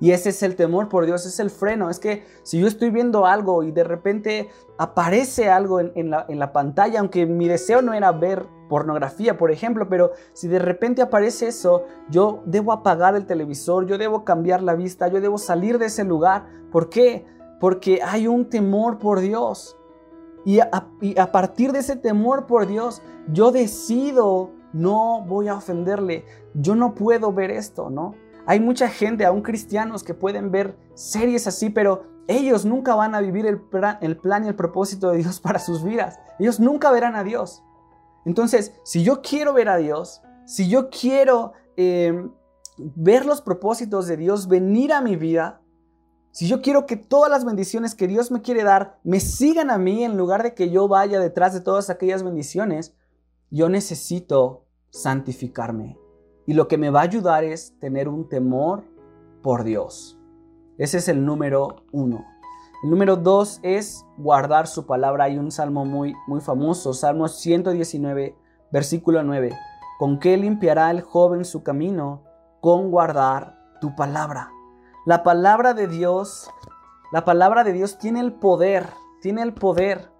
Y 0.00 0.12
ese 0.12 0.30
es 0.30 0.42
el 0.42 0.54
temor 0.54 0.88
por 0.88 1.06
Dios, 1.06 1.26
es 1.26 1.40
el 1.40 1.50
freno. 1.50 1.90
Es 1.90 1.98
que 1.98 2.24
si 2.42 2.60
yo 2.60 2.66
estoy 2.66 2.90
viendo 2.90 3.26
algo 3.26 3.62
y 3.62 3.72
de 3.72 3.84
repente 3.84 4.48
aparece 4.76 5.50
algo 5.50 5.80
en, 5.80 6.10
la, 6.10 6.52
pantalla, 6.52 7.00
aunque 7.00 7.26
mi 7.26 7.48
deseo 7.48 7.82
no 7.82 7.94
era 7.94 8.12
ver 8.12 8.46
pornografía, 8.68 9.36
por 9.36 9.50
ejemplo, 9.50 9.88
pero 9.88 10.12
si 10.34 10.46
de 10.46 10.58
repente 10.58 11.02
aparece 11.02 11.48
eso, 11.48 11.84
yo 12.10 12.42
debo 12.46 12.72
apagar 12.72 13.16
el 13.16 13.26
televisor, 13.26 13.86
yo 13.86 13.98
debo 13.98 14.24
cambiar 14.24 14.62
la 14.62 14.74
vista, 14.74 15.08
yo 15.08 15.20
debo 15.20 15.38
salir 15.38 15.78
de 15.78 15.86
ese 15.86 16.04
lugar. 16.04 16.46
¿Por 16.70 16.90
qué? 16.90 17.24
Porque 17.58 18.00
hay 18.02 18.28
un 18.28 18.48
temor 18.48 18.98
por 18.98 19.20
Dios. 19.20 19.76
Y 20.44 20.60
a 20.60 21.32
partir 21.32 21.72
de 21.72 21.80
ese 21.80 21.96
temor 21.96 22.46
por 22.46 22.66
Dios, 22.66 23.02
yo 23.32 23.50
decido 23.50 24.52
no 24.72 25.24
voy 25.26 25.48
a 25.48 25.56
ofenderle, 25.56 26.24
yo 26.54 26.74
no 26.74 26.94
puedo 26.94 27.32
ver 27.32 27.50
esto, 27.50 27.90
¿no? 27.90 28.14
Hay 28.48 28.60
mucha 28.60 28.88
gente, 28.88 29.26
aún 29.26 29.42
cristianos, 29.42 30.02
que 30.02 30.14
pueden 30.14 30.50
ver 30.50 30.74
series 30.94 31.46
así, 31.46 31.68
pero 31.68 32.04
ellos 32.28 32.64
nunca 32.64 32.94
van 32.94 33.14
a 33.14 33.20
vivir 33.20 33.44
el, 33.44 33.60
plan, 33.60 33.98
y 34.00 34.48
el 34.48 34.54
propósito 34.54 35.10
de 35.10 35.18
Dios 35.18 35.38
para 35.42 35.58
sus 35.58 35.84
vidas. 35.84 36.18
Ellos 36.38 36.58
nunca 36.58 36.90
verán 36.90 37.14
a 37.14 37.24
Dios. 37.24 37.62
Entonces, 38.24 38.72
si 38.84 39.04
yo 39.04 39.20
quiero 39.20 39.52
ver 39.52 39.68
a 39.68 39.76
Dios, 39.76 40.22
si 40.46 40.66
yo 40.66 40.88
quiero 40.88 41.52
em, 41.76 42.32
ver 42.78 43.26
los 43.26 43.42
propósitos 43.42 44.06
de 44.06 44.16
Dios 44.16 44.48
venir 44.48 44.94
a 44.94 45.02
mi 45.02 45.16
vida, 45.16 45.60
si 46.30 46.48
yo 46.48 46.62
quiero 46.62 46.86
que 46.86 46.96
todas 46.96 47.30
las 47.30 47.44
bendiciones 47.44 47.94
que 47.94 48.08
Dios 48.08 48.30
me 48.30 48.40
quiere 48.40 48.64
dar 48.64 48.98
me 49.04 49.20
sigan 49.20 49.70
a 49.70 49.76
mí 49.76 50.04
en 50.04 50.16
lugar 50.16 50.42
de 50.42 50.54
que 50.54 50.70
yo 50.70 50.88
vaya 50.88 51.20
detrás 51.20 51.52
de 51.52 51.60
todas 51.60 51.90
aquellas 51.90 52.22
bendiciones, 52.22 52.94
yo 53.50 53.68
necesito 53.68 54.64
santificarme. 54.88 55.98
Y 56.48 56.54
lo 56.54 56.66
que 56.66 56.78
me 56.78 56.88
va 56.88 57.00
a 57.00 57.02
ayudar 57.02 57.44
es 57.44 57.78
tener 57.78 58.08
un 58.08 58.26
temor 58.26 58.82
por 59.42 59.64
Dios. 59.64 60.18
Ese 60.78 60.96
es 60.96 61.08
el 61.08 61.26
número 61.26 61.84
uno. 61.92 62.24
El 62.82 62.88
número 62.88 63.16
dos 63.16 63.60
es 63.62 64.06
guardar 64.16 64.66
su 64.66 64.86
palabra. 64.86 65.24
Hay 65.24 65.36
un 65.36 65.50
salmo 65.50 65.84
muy, 65.84 66.14
muy 66.26 66.40
famoso, 66.40 66.94
Salmo 66.94 67.28
119, 67.28 68.34
versículo 68.72 69.22
9. 69.22 69.54
¿Con 69.98 70.18
qué 70.18 70.38
limpiará 70.38 70.90
el 70.90 71.02
joven 71.02 71.44
su 71.44 71.62
camino? 71.62 72.22
Con 72.62 72.90
guardar 72.90 73.58
tu 73.82 73.94
palabra. 73.94 74.50
La 75.04 75.22
palabra 75.22 75.74
de 75.74 75.86
Dios, 75.86 76.48
la 77.12 77.26
palabra 77.26 77.62
de 77.62 77.74
Dios 77.74 77.98
tiene 77.98 78.20
el 78.20 78.32
poder, 78.32 78.86
tiene 79.20 79.42
el 79.42 79.52
poder 79.52 80.10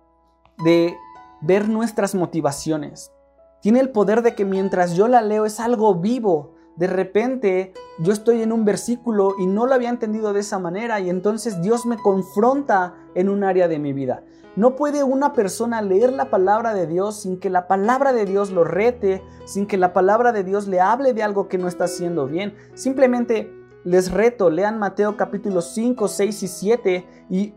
de 0.62 0.94
ver 1.40 1.70
nuestras 1.70 2.14
motivaciones, 2.14 3.12
tiene 3.60 3.80
el 3.80 3.90
poder 3.90 4.22
de 4.22 4.34
que 4.34 4.44
mientras 4.44 4.94
yo 4.94 5.08
la 5.08 5.22
leo 5.22 5.44
es 5.44 5.60
algo 5.60 5.94
vivo. 5.96 6.54
De 6.76 6.86
repente 6.86 7.72
yo 7.98 8.12
estoy 8.12 8.42
en 8.42 8.52
un 8.52 8.64
versículo 8.64 9.34
y 9.38 9.46
no 9.46 9.66
lo 9.66 9.74
había 9.74 9.88
entendido 9.88 10.32
de 10.32 10.40
esa 10.40 10.60
manera 10.60 11.00
y 11.00 11.10
entonces 11.10 11.60
Dios 11.60 11.86
me 11.86 11.96
confronta 11.96 12.94
en 13.16 13.28
un 13.28 13.42
área 13.42 13.66
de 13.66 13.80
mi 13.80 13.92
vida. 13.92 14.22
No 14.54 14.76
puede 14.76 15.02
una 15.02 15.32
persona 15.32 15.82
leer 15.82 16.12
la 16.12 16.30
palabra 16.30 16.74
de 16.74 16.86
Dios 16.86 17.22
sin 17.22 17.40
que 17.40 17.50
la 17.50 17.66
palabra 17.66 18.12
de 18.12 18.26
Dios 18.26 18.50
lo 18.50 18.62
rete, 18.62 19.22
sin 19.44 19.66
que 19.66 19.76
la 19.76 19.92
palabra 19.92 20.32
de 20.32 20.44
Dios 20.44 20.68
le 20.68 20.80
hable 20.80 21.14
de 21.14 21.24
algo 21.24 21.48
que 21.48 21.58
no 21.58 21.66
está 21.66 21.84
haciendo 21.84 22.26
bien. 22.26 22.54
Simplemente 22.74 23.52
les 23.84 24.12
reto, 24.12 24.50
lean 24.50 24.78
Mateo 24.78 25.16
capítulo 25.16 25.62
5, 25.62 26.06
6 26.06 26.42
y 26.42 26.48
7 26.48 27.06
y, 27.28 27.54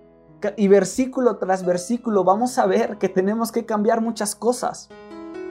y 0.58 0.68
versículo 0.68 1.38
tras 1.38 1.64
versículo 1.64 2.24
vamos 2.24 2.58
a 2.58 2.66
ver 2.66 2.98
que 2.98 3.10
tenemos 3.10 3.52
que 3.52 3.66
cambiar 3.66 4.02
muchas 4.02 4.36
cosas 4.36 4.90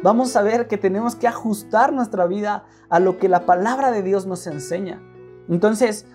vamos 0.03 0.37
a 0.37 0.43
ver 0.43 0.69
que 0.69 0.79
tenemos 0.79 1.15
que 1.15 1.29
ajustar 1.29 1.93
nuestra 1.93 2.27
vida 2.27 2.65
a 2.89 3.01
lo 3.01 3.19
que 3.19 3.29
la 3.29 3.47
palabra 3.47 3.91
de 3.91 4.03
Dios 4.03 4.27
nos 4.27 4.47
enseña. 4.47 5.03
Entonces, 5.49 6.07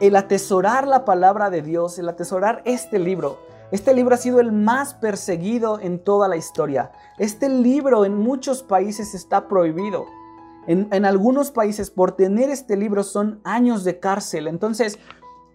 el 0.00 0.16
atesorar 0.16 0.86
la 0.86 1.04
palabra 1.04 1.50
de 1.50 1.62
Dios, 1.62 1.98
el 1.98 2.08
atesorar 2.08 2.62
este 2.64 2.98
libro, 2.98 3.38
este 3.70 3.94
libro 3.94 4.14
ha 4.14 4.18
sido 4.18 4.40
el 4.40 4.50
más 4.50 4.94
perseguido 4.94 5.78
en 5.80 6.02
toda 6.02 6.26
la 6.26 6.36
historia. 6.36 6.90
Este 7.18 7.48
libro 7.48 8.04
en 8.04 8.16
muchos 8.16 8.64
países 8.64 9.14
está 9.14 9.46
prohibido. 9.46 10.06
En, 10.66 11.04
algunos 11.04 11.50
países 11.50 11.90
por 11.90 12.12
tener 12.12 12.50
este 12.50 12.76
libro 12.76 13.02
son 13.02 13.40
años 13.44 13.84
de 13.84 13.98
cárcel. 13.98 14.48
Entonces, 14.48 14.98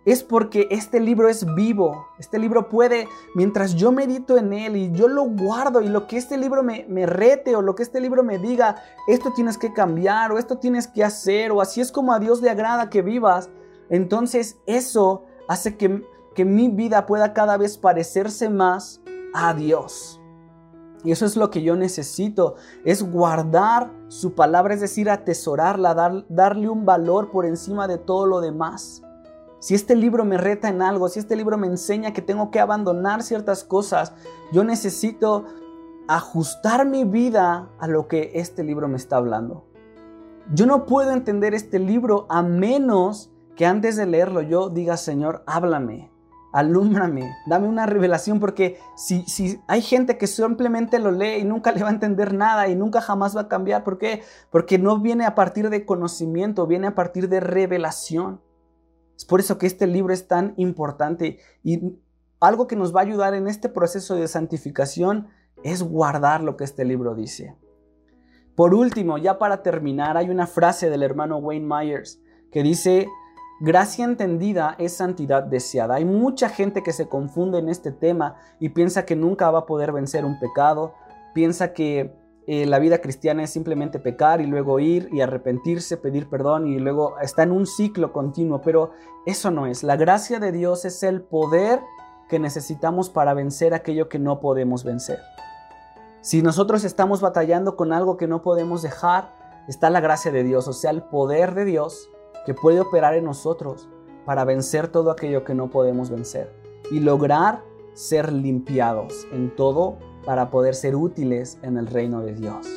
es 0.06 0.24
porque 0.24 0.68
este 0.70 1.00
libro 1.00 1.28
es 1.28 1.46
vivo. 1.56 2.08
Este 2.20 2.38
libro 2.38 2.70
puede, 2.70 3.08
mientras 3.34 3.74
yo 3.76 3.91
medito 3.91 4.38
en 4.38 4.54
él 4.54 4.78
y 4.78 4.91
yo 4.91 5.08
lo 5.08 5.24
guardo 5.24 5.82
y 5.82 5.89
lo 5.89 6.08
que 6.08 6.18
este 6.18 6.38
libro 6.38 6.63
me, 6.63 7.06
rete 7.08 7.56
o 7.56 7.62
lo 7.62 7.76
que 7.76 7.84
este 7.84 8.00
libro 8.00 8.24
me 8.24 8.38
diga, 8.38 8.78
esto 9.08 9.34
tienes 9.34 9.58
que 9.58 9.74
cambiar 9.74 10.32
o 10.32 10.38
esto 10.38 10.60
tienes 10.60 10.88
que 10.88 11.04
hacer 11.04 11.52
o 11.52 11.60
así 11.60 11.82
es 11.82 11.91
como 11.91 12.13
a 12.13 12.20
Dios 12.20 12.41
le 12.41 12.52
agrada 12.52 12.89
que 12.89 13.02
vivas, 13.02 13.50
entonces 13.89 14.58
eso 14.68 15.24
hace 15.48 15.76
que, 15.76 16.04
que 16.36 16.46
mi 16.46 16.70
vida 16.70 17.08
pueda 17.08 17.34
cada 17.34 17.58
vez 17.58 17.78
parecerse 17.78 18.50
más 18.50 19.02
a 19.34 19.54
Dios. 19.54 20.22
Y 21.04 21.12
eso 21.12 21.26
es 21.26 21.36
lo 21.36 21.52
que 21.52 21.62
yo 21.62 21.76
necesito, 21.76 22.56
es 22.84 23.04
guardar 23.04 23.91
su 24.08 24.34
palabra, 24.34 24.74
es 24.74 24.82
decir, 24.82 25.08
atesorarla, 25.10 25.94
dar, 25.94 26.26
darle 26.30 26.68
un 26.68 26.84
valor 26.84 27.30
por 27.30 27.46
encima 27.46 27.88
de 27.88 28.00
todo 28.00 28.26
lo 28.26 28.41
demás. 28.41 29.05
Si 29.65 29.73
este 29.73 29.95
libro 29.95 30.25
me 30.25 30.38
reta 30.38 30.69
en 30.69 30.84
algo, 30.84 31.10
si 31.10 31.17
este 31.17 31.36
libro 31.36 31.58
me 31.58 31.65
enseña 31.65 32.13
que 32.13 32.21
tengo 32.21 32.51
que 32.51 32.60
abandonar 32.60 33.23
ciertas 33.23 33.63
cosas, 33.63 34.13
yo 34.51 34.63
necesito 34.63 35.45
ajustar 36.08 36.86
mi 36.86 37.04
vida 37.04 37.67
a 37.80 37.88
lo 37.88 38.08
que 38.08 38.34
este 38.36 38.63
libro 38.63 38.88
me 38.88 38.97
está 38.97 39.17
hablando. 39.17 39.65
Yo 40.54 40.67
no 40.67 40.86
puedo 40.86 41.10
entender 41.10 41.56
este 41.56 41.80
libro 41.80 42.28
a 42.30 42.43
menos 42.43 43.32
que 43.56 43.65
antes 43.65 43.95
de 43.95 44.06
leerlo 44.06 44.43
yo 44.43 44.69
diga, 44.69 44.97
Señor, 44.97 45.41
háblame, 45.47 46.12
alúmbrame, 46.54 47.28
dame 47.47 47.67
una 47.67 47.88
revelación, 47.88 48.39
porque 48.39 48.78
si, 48.95 49.23
si 49.23 49.60
hay 49.65 49.82
gente 49.82 50.19
que 50.19 50.28
simplemente 50.28 50.99
lo 50.99 51.10
lee 51.10 51.39
y 51.39 51.43
nunca 51.43 51.71
le 51.71 51.82
va 51.82 51.89
a 51.89 51.93
entender 51.93 52.36
nada 52.36 52.67
y 52.67 52.75
nunca 52.75 53.01
jamás 53.01 53.36
va 53.36 53.41
a 53.41 53.47
cambiar, 53.47 53.84
¿por 53.84 53.97
qué? 53.97 54.21
Porque 54.51 54.78
no 54.78 54.99
viene 54.99 55.25
a 55.25 55.34
partir 55.34 55.71
de 55.71 55.88
conocimiento, 55.88 56.67
viene 56.67 56.86
a 56.86 56.93
partir 56.93 57.30
de 57.30 57.39
revelación. 57.39 58.45
Es 59.15 59.25
por 59.25 59.39
eso 59.39 59.58
que 59.58 59.67
este 59.67 59.88
libro 59.88 60.13
es 60.13 60.28
tan 60.28 60.54
importante 60.58 61.39
y 61.63 61.97
algo 62.39 62.67
que 62.67 62.75
nos 62.75 62.95
va 62.95 62.99
a 62.99 63.04
ayudar 63.04 63.34
en 63.34 63.47
este 63.47 63.69
proceso 63.69 64.15
de 64.15 64.28
santificación 64.28 65.28
es 65.63 65.82
guardar 65.82 66.43
lo 66.43 66.58
que 66.58 66.63
este 66.63 66.86
libro 66.86 67.15
dice. 67.15 67.56
Por 68.56 68.73
último, 68.73 69.17
ya 69.17 69.38
para 69.38 69.63
terminar, 69.63 70.17
hay 70.17 70.30
una 70.30 70.47
frase 70.47 70.89
del 70.89 71.04
hermano 71.04 71.38
Wayne 71.38 71.65
Myers 71.65 72.21
que 72.51 72.63
dice, 72.63 73.08
Gracia 73.62 74.04
entendida 74.04 74.75
es 74.80 74.93
santidad 74.93 75.43
deseada. 75.43 75.95
Hay 75.95 76.06
mucha 76.06 76.49
gente 76.49 76.84
que 76.84 76.91
se 76.91 77.08
confunde 77.08 77.60
en 77.60 77.69
este 77.69 77.91
tema 77.91 78.36
y 78.60 78.69
piensa 78.69 79.06
que 79.06 79.15
nunca 79.15 79.49
va 79.49 79.60
a 79.60 79.65
poder 79.65 79.93
vencer 79.93 80.25
un 80.25 80.39
pecado, 80.39 80.93
piensa 81.34 81.71
que 81.71 82.13
eh, 82.48 82.66
la 82.68 82.78
vida 82.78 83.00
cristiana 83.00 83.44
es 83.44 83.50
simplemente 83.50 84.00
pecar 84.00 84.40
y 84.40 84.46
luego 84.46 84.80
ir 84.80 85.10
y 85.12 85.22
arrepentirse, 85.22 85.98
pedir 85.98 86.30
perdón 86.30 86.68
y 86.68 86.78
luego 86.78 87.16
está 87.20 87.44
en 87.44 87.52
un 87.52 87.66
ciclo 87.66 88.14
continuo, 88.14 88.62
pero 88.62 88.92
eso 89.26 89.50
no 89.50 89.66
es. 89.66 89.84
La 89.84 89.96
gracia 89.96 90.40
de 90.40 90.52
Dios 90.52 90.86
es 90.86 91.02
el 91.02 91.22
poder 91.22 91.80
que 92.30 92.38
necesitamos 92.40 93.10
para 93.10 93.34
vencer 93.34 93.74
aquello 93.74 94.10
que 94.10 94.20
no 94.20 94.40
podemos 94.40 94.84
vencer. 94.84 95.20
Si 96.22 96.42
nosotros 96.42 96.84
estamos 96.84 97.22
batallando 97.22 97.76
con 97.76 97.94
algo 97.94 98.18
que 98.18 98.28
no 98.28 98.42
podemos 98.42 98.82
dejar, 98.82 99.32
está 99.68 99.90
la 99.90 100.00
gracia 100.00 100.32
de 100.32 100.44
Dios, 100.44 100.68
o 100.68 100.74
sea, 100.74 100.92
el 100.92 101.04
poder 101.04 101.56
de 101.56 101.66
Dios 101.66 102.10
que 102.46 102.54
puede 102.54 102.80
operar 102.80 103.16
en 103.16 103.26
nosotros 103.26 103.90
para 104.26 104.44
vencer 104.44 104.88
todo 104.88 105.12
aquello 105.12 105.44
que 105.44 105.56
no 105.56 105.70
podemos 105.70 106.10
vencer 106.10 106.52
y 106.92 107.00
lograr 107.00 107.64
ser 107.94 108.32
limpiados 108.32 109.28
en 109.32 109.56
todo 109.56 109.98
para 110.26 110.50
poder 110.50 110.76
ser 110.76 110.96
útiles 110.96 111.58
en 111.62 111.78
el 111.78 111.88
reino 111.88 112.22
de 112.22 112.34
Dios. 112.34 112.68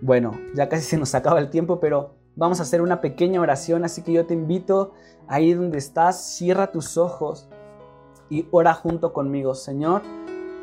Bueno, 0.00 0.38
ya 0.54 0.68
casi 0.68 0.82
se 0.82 0.96
nos 0.96 1.14
acaba 1.14 1.40
el 1.40 1.50
tiempo, 1.50 1.80
pero 1.80 2.14
vamos 2.36 2.60
a 2.60 2.62
hacer 2.62 2.82
una 2.82 3.00
pequeña 3.00 3.40
oración, 3.40 3.84
así 3.84 4.02
que 4.02 4.12
yo 4.12 4.26
te 4.26 4.34
invito 4.34 4.92
ahí 5.26 5.52
donde 5.54 5.78
estás, 5.78 6.24
cierra 6.24 6.70
tus 6.70 6.96
ojos 6.96 7.48
y 8.30 8.46
ora 8.50 8.74
junto 8.74 9.12
conmigo, 9.12 9.54
Señor. 9.54 10.02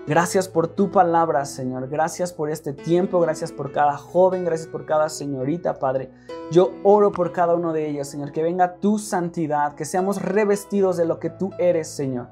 Gracias 0.08 0.48
por 0.48 0.68
tu 0.68 0.92
palabra, 0.92 1.46
Señor. 1.46 1.90
Gracias 1.90 2.32
por 2.32 2.52
este 2.52 2.74
tiempo. 2.74 3.20
Gracias 3.20 3.52
por 3.52 3.72
cada 3.72 3.98
joven. 3.98 4.46
Gracias 4.46 4.68
por 4.68 4.86
cada 4.86 5.10
señorita, 5.10 5.80
Padre. 5.80 6.12
Yo 6.52 6.74
oro 6.84 7.12
por 7.12 7.32
cada 7.32 7.56
uno 7.56 7.74
de 7.74 7.90
ellos, 7.90 8.08
Señor. 8.08 8.32
Que 8.32 8.44
venga 8.44 8.76
tu 8.76 9.00
santidad. 9.00 9.74
Que 9.74 9.84
seamos 9.84 10.22
revestidos 10.22 10.96
de 10.96 11.06
lo 11.06 11.20
que 11.20 11.32
tú 11.32 11.50
eres, 11.58 11.88
Señor. 11.88 12.28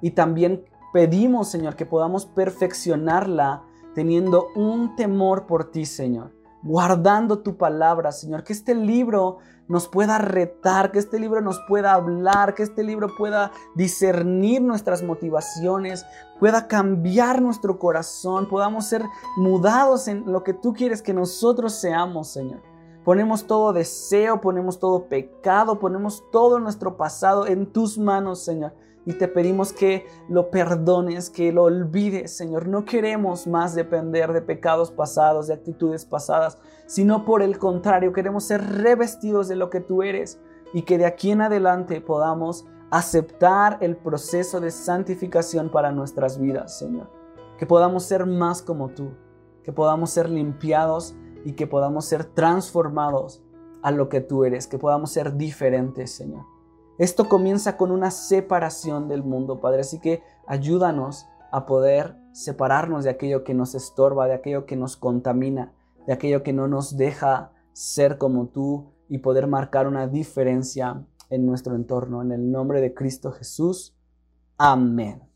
Y 0.00 0.10
también 0.10 0.64
pedimos, 0.92 1.48
Señor, 1.48 1.76
que 1.76 1.86
podamos 1.86 2.26
perfeccionarla 2.26 3.62
teniendo 3.94 4.48
un 4.54 4.96
temor 4.96 5.46
por 5.46 5.70
ti, 5.70 5.84
Señor. 5.84 6.32
Guardando 6.62 7.40
tu 7.40 7.56
palabra, 7.56 8.12
Señor. 8.12 8.44
Que 8.44 8.52
este 8.52 8.74
libro 8.74 9.38
nos 9.68 9.88
pueda 9.88 10.18
retar, 10.18 10.92
que 10.92 10.98
este 10.98 11.18
libro 11.18 11.40
nos 11.40 11.60
pueda 11.66 11.92
hablar, 11.92 12.54
que 12.54 12.62
este 12.62 12.84
libro 12.84 13.08
pueda 13.16 13.52
discernir 13.74 14.62
nuestras 14.62 15.02
motivaciones, 15.02 16.04
pueda 16.38 16.68
cambiar 16.68 17.40
nuestro 17.40 17.78
corazón, 17.78 18.48
podamos 18.48 18.86
ser 18.86 19.02
mudados 19.36 20.08
en 20.08 20.30
lo 20.30 20.44
que 20.44 20.54
tú 20.54 20.72
quieres 20.72 21.02
que 21.02 21.14
nosotros 21.14 21.74
seamos, 21.74 22.28
Señor. 22.28 22.62
Ponemos 23.04 23.46
todo 23.46 23.72
deseo, 23.72 24.40
ponemos 24.40 24.78
todo 24.78 25.08
pecado, 25.08 25.80
ponemos 25.80 26.22
todo 26.30 26.60
nuestro 26.60 26.96
pasado 26.96 27.46
en 27.46 27.66
tus 27.66 27.98
manos, 27.98 28.44
Señor. 28.44 28.74
Y 29.04 29.14
te 29.14 29.26
pedimos 29.26 29.72
que 29.72 30.06
lo 30.28 30.50
perdones, 30.50 31.28
que 31.28 31.52
lo 31.52 31.64
olvides, 31.64 32.36
Señor. 32.36 32.68
No 32.68 32.84
queremos 32.84 33.46
más 33.46 33.74
depender 33.74 34.32
de 34.32 34.42
pecados 34.42 34.92
pasados, 34.92 35.48
de 35.48 35.54
actitudes 35.54 36.04
pasadas, 36.04 36.58
sino 36.86 37.24
por 37.24 37.42
el 37.42 37.58
contrario, 37.58 38.12
queremos 38.12 38.44
ser 38.44 38.62
revestidos 38.62 39.48
de 39.48 39.56
lo 39.56 39.70
que 39.70 39.80
tú 39.80 40.02
eres 40.02 40.40
y 40.72 40.82
que 40.82 40.98
de 40.98 41.06
aquí 41.06 41.30
en 41.32 41.42
adelante 41.42 42.00
podamos 42.00 42.66
aceptar 42.90 43.78
el 43.80 43.96
proceso 43.96 44.60
de 44.60 44.70
santificación 44.70 45.70
para 45.70 45.90
nuestras 45.92 46.38
vidas, 46.38 46.78
Señor. 46.78 47.08
Que 47.58 47.66
podamos 47.66 48.04
ser 48.04 48.26
más 48.26 48.62
como 48.62 48.90
tú, 48.90 49.12
que 49.64 49.72
podamos 49.72 50.10
ser 50.10 50.28
limpiados 50.28 51.14
y 51.44 51.52
que 51.52 51.66
podamos 51.66 52.04
ser 52.04 52.24
transformados 52.24 53.42
a 53.82 53.90
lo 53.90 54.08
que 54.08 54.20
tú 54.20 54.44
eres, 54.44 54.66
que 54.66 54.78
podamos 54.78 55.10
ser 55.10 55.36
diferentes, 55.36 56.14
Señor. 56.14 56.51
Esto 57.02 57.28
comienza 57.28 57.76
con 57.76 57.90
una 57.90 58.12
separación 58.12 59.08
del 59.08 59.24
mundo, 59.24 59.60
Padre, 59.60 59.80
así 59.80 59.98
que 59.98 60.22
ayúdanos 60.46 61.26
a 61.50 61.66
poder 61.66 62.16
separarnos 62.30 63.02
de 63.02 63.10
aquello 63.10 63.42
que 63.42 63.54
nos 63.54 63.74
estorba, 63.74 64.28
de 64.28 64.34
aquello 64.34 64.66
que 64.66 64.76
nos 64.76 64.96
contamina, 64.96 65.72
de 66.06 66.12
aquello 66.12 66.44
que 66.44 66.52
no 66.52 66.68
nos 66.68 66.96
deja 66.96 67.50
ser 67.72 68.18
como 68.18 68.46
tú 68.46 68.92
y 69.08 69.18
poder 69.18 69.48
marcar 69.48 69.88
una 69.88 70.06
diferencia 70.06 71.04
en 71.28 71.44
nuestro 71.44 71.74
entorno. 71.74 72.22
En 72.22 72.30
el 72.30 72.52
nombre 72.52 72.80
de 72.80 72.94
Cristo 72.94 73.32
Jesús. 73.32 73.96
Amén. 74.56 75.31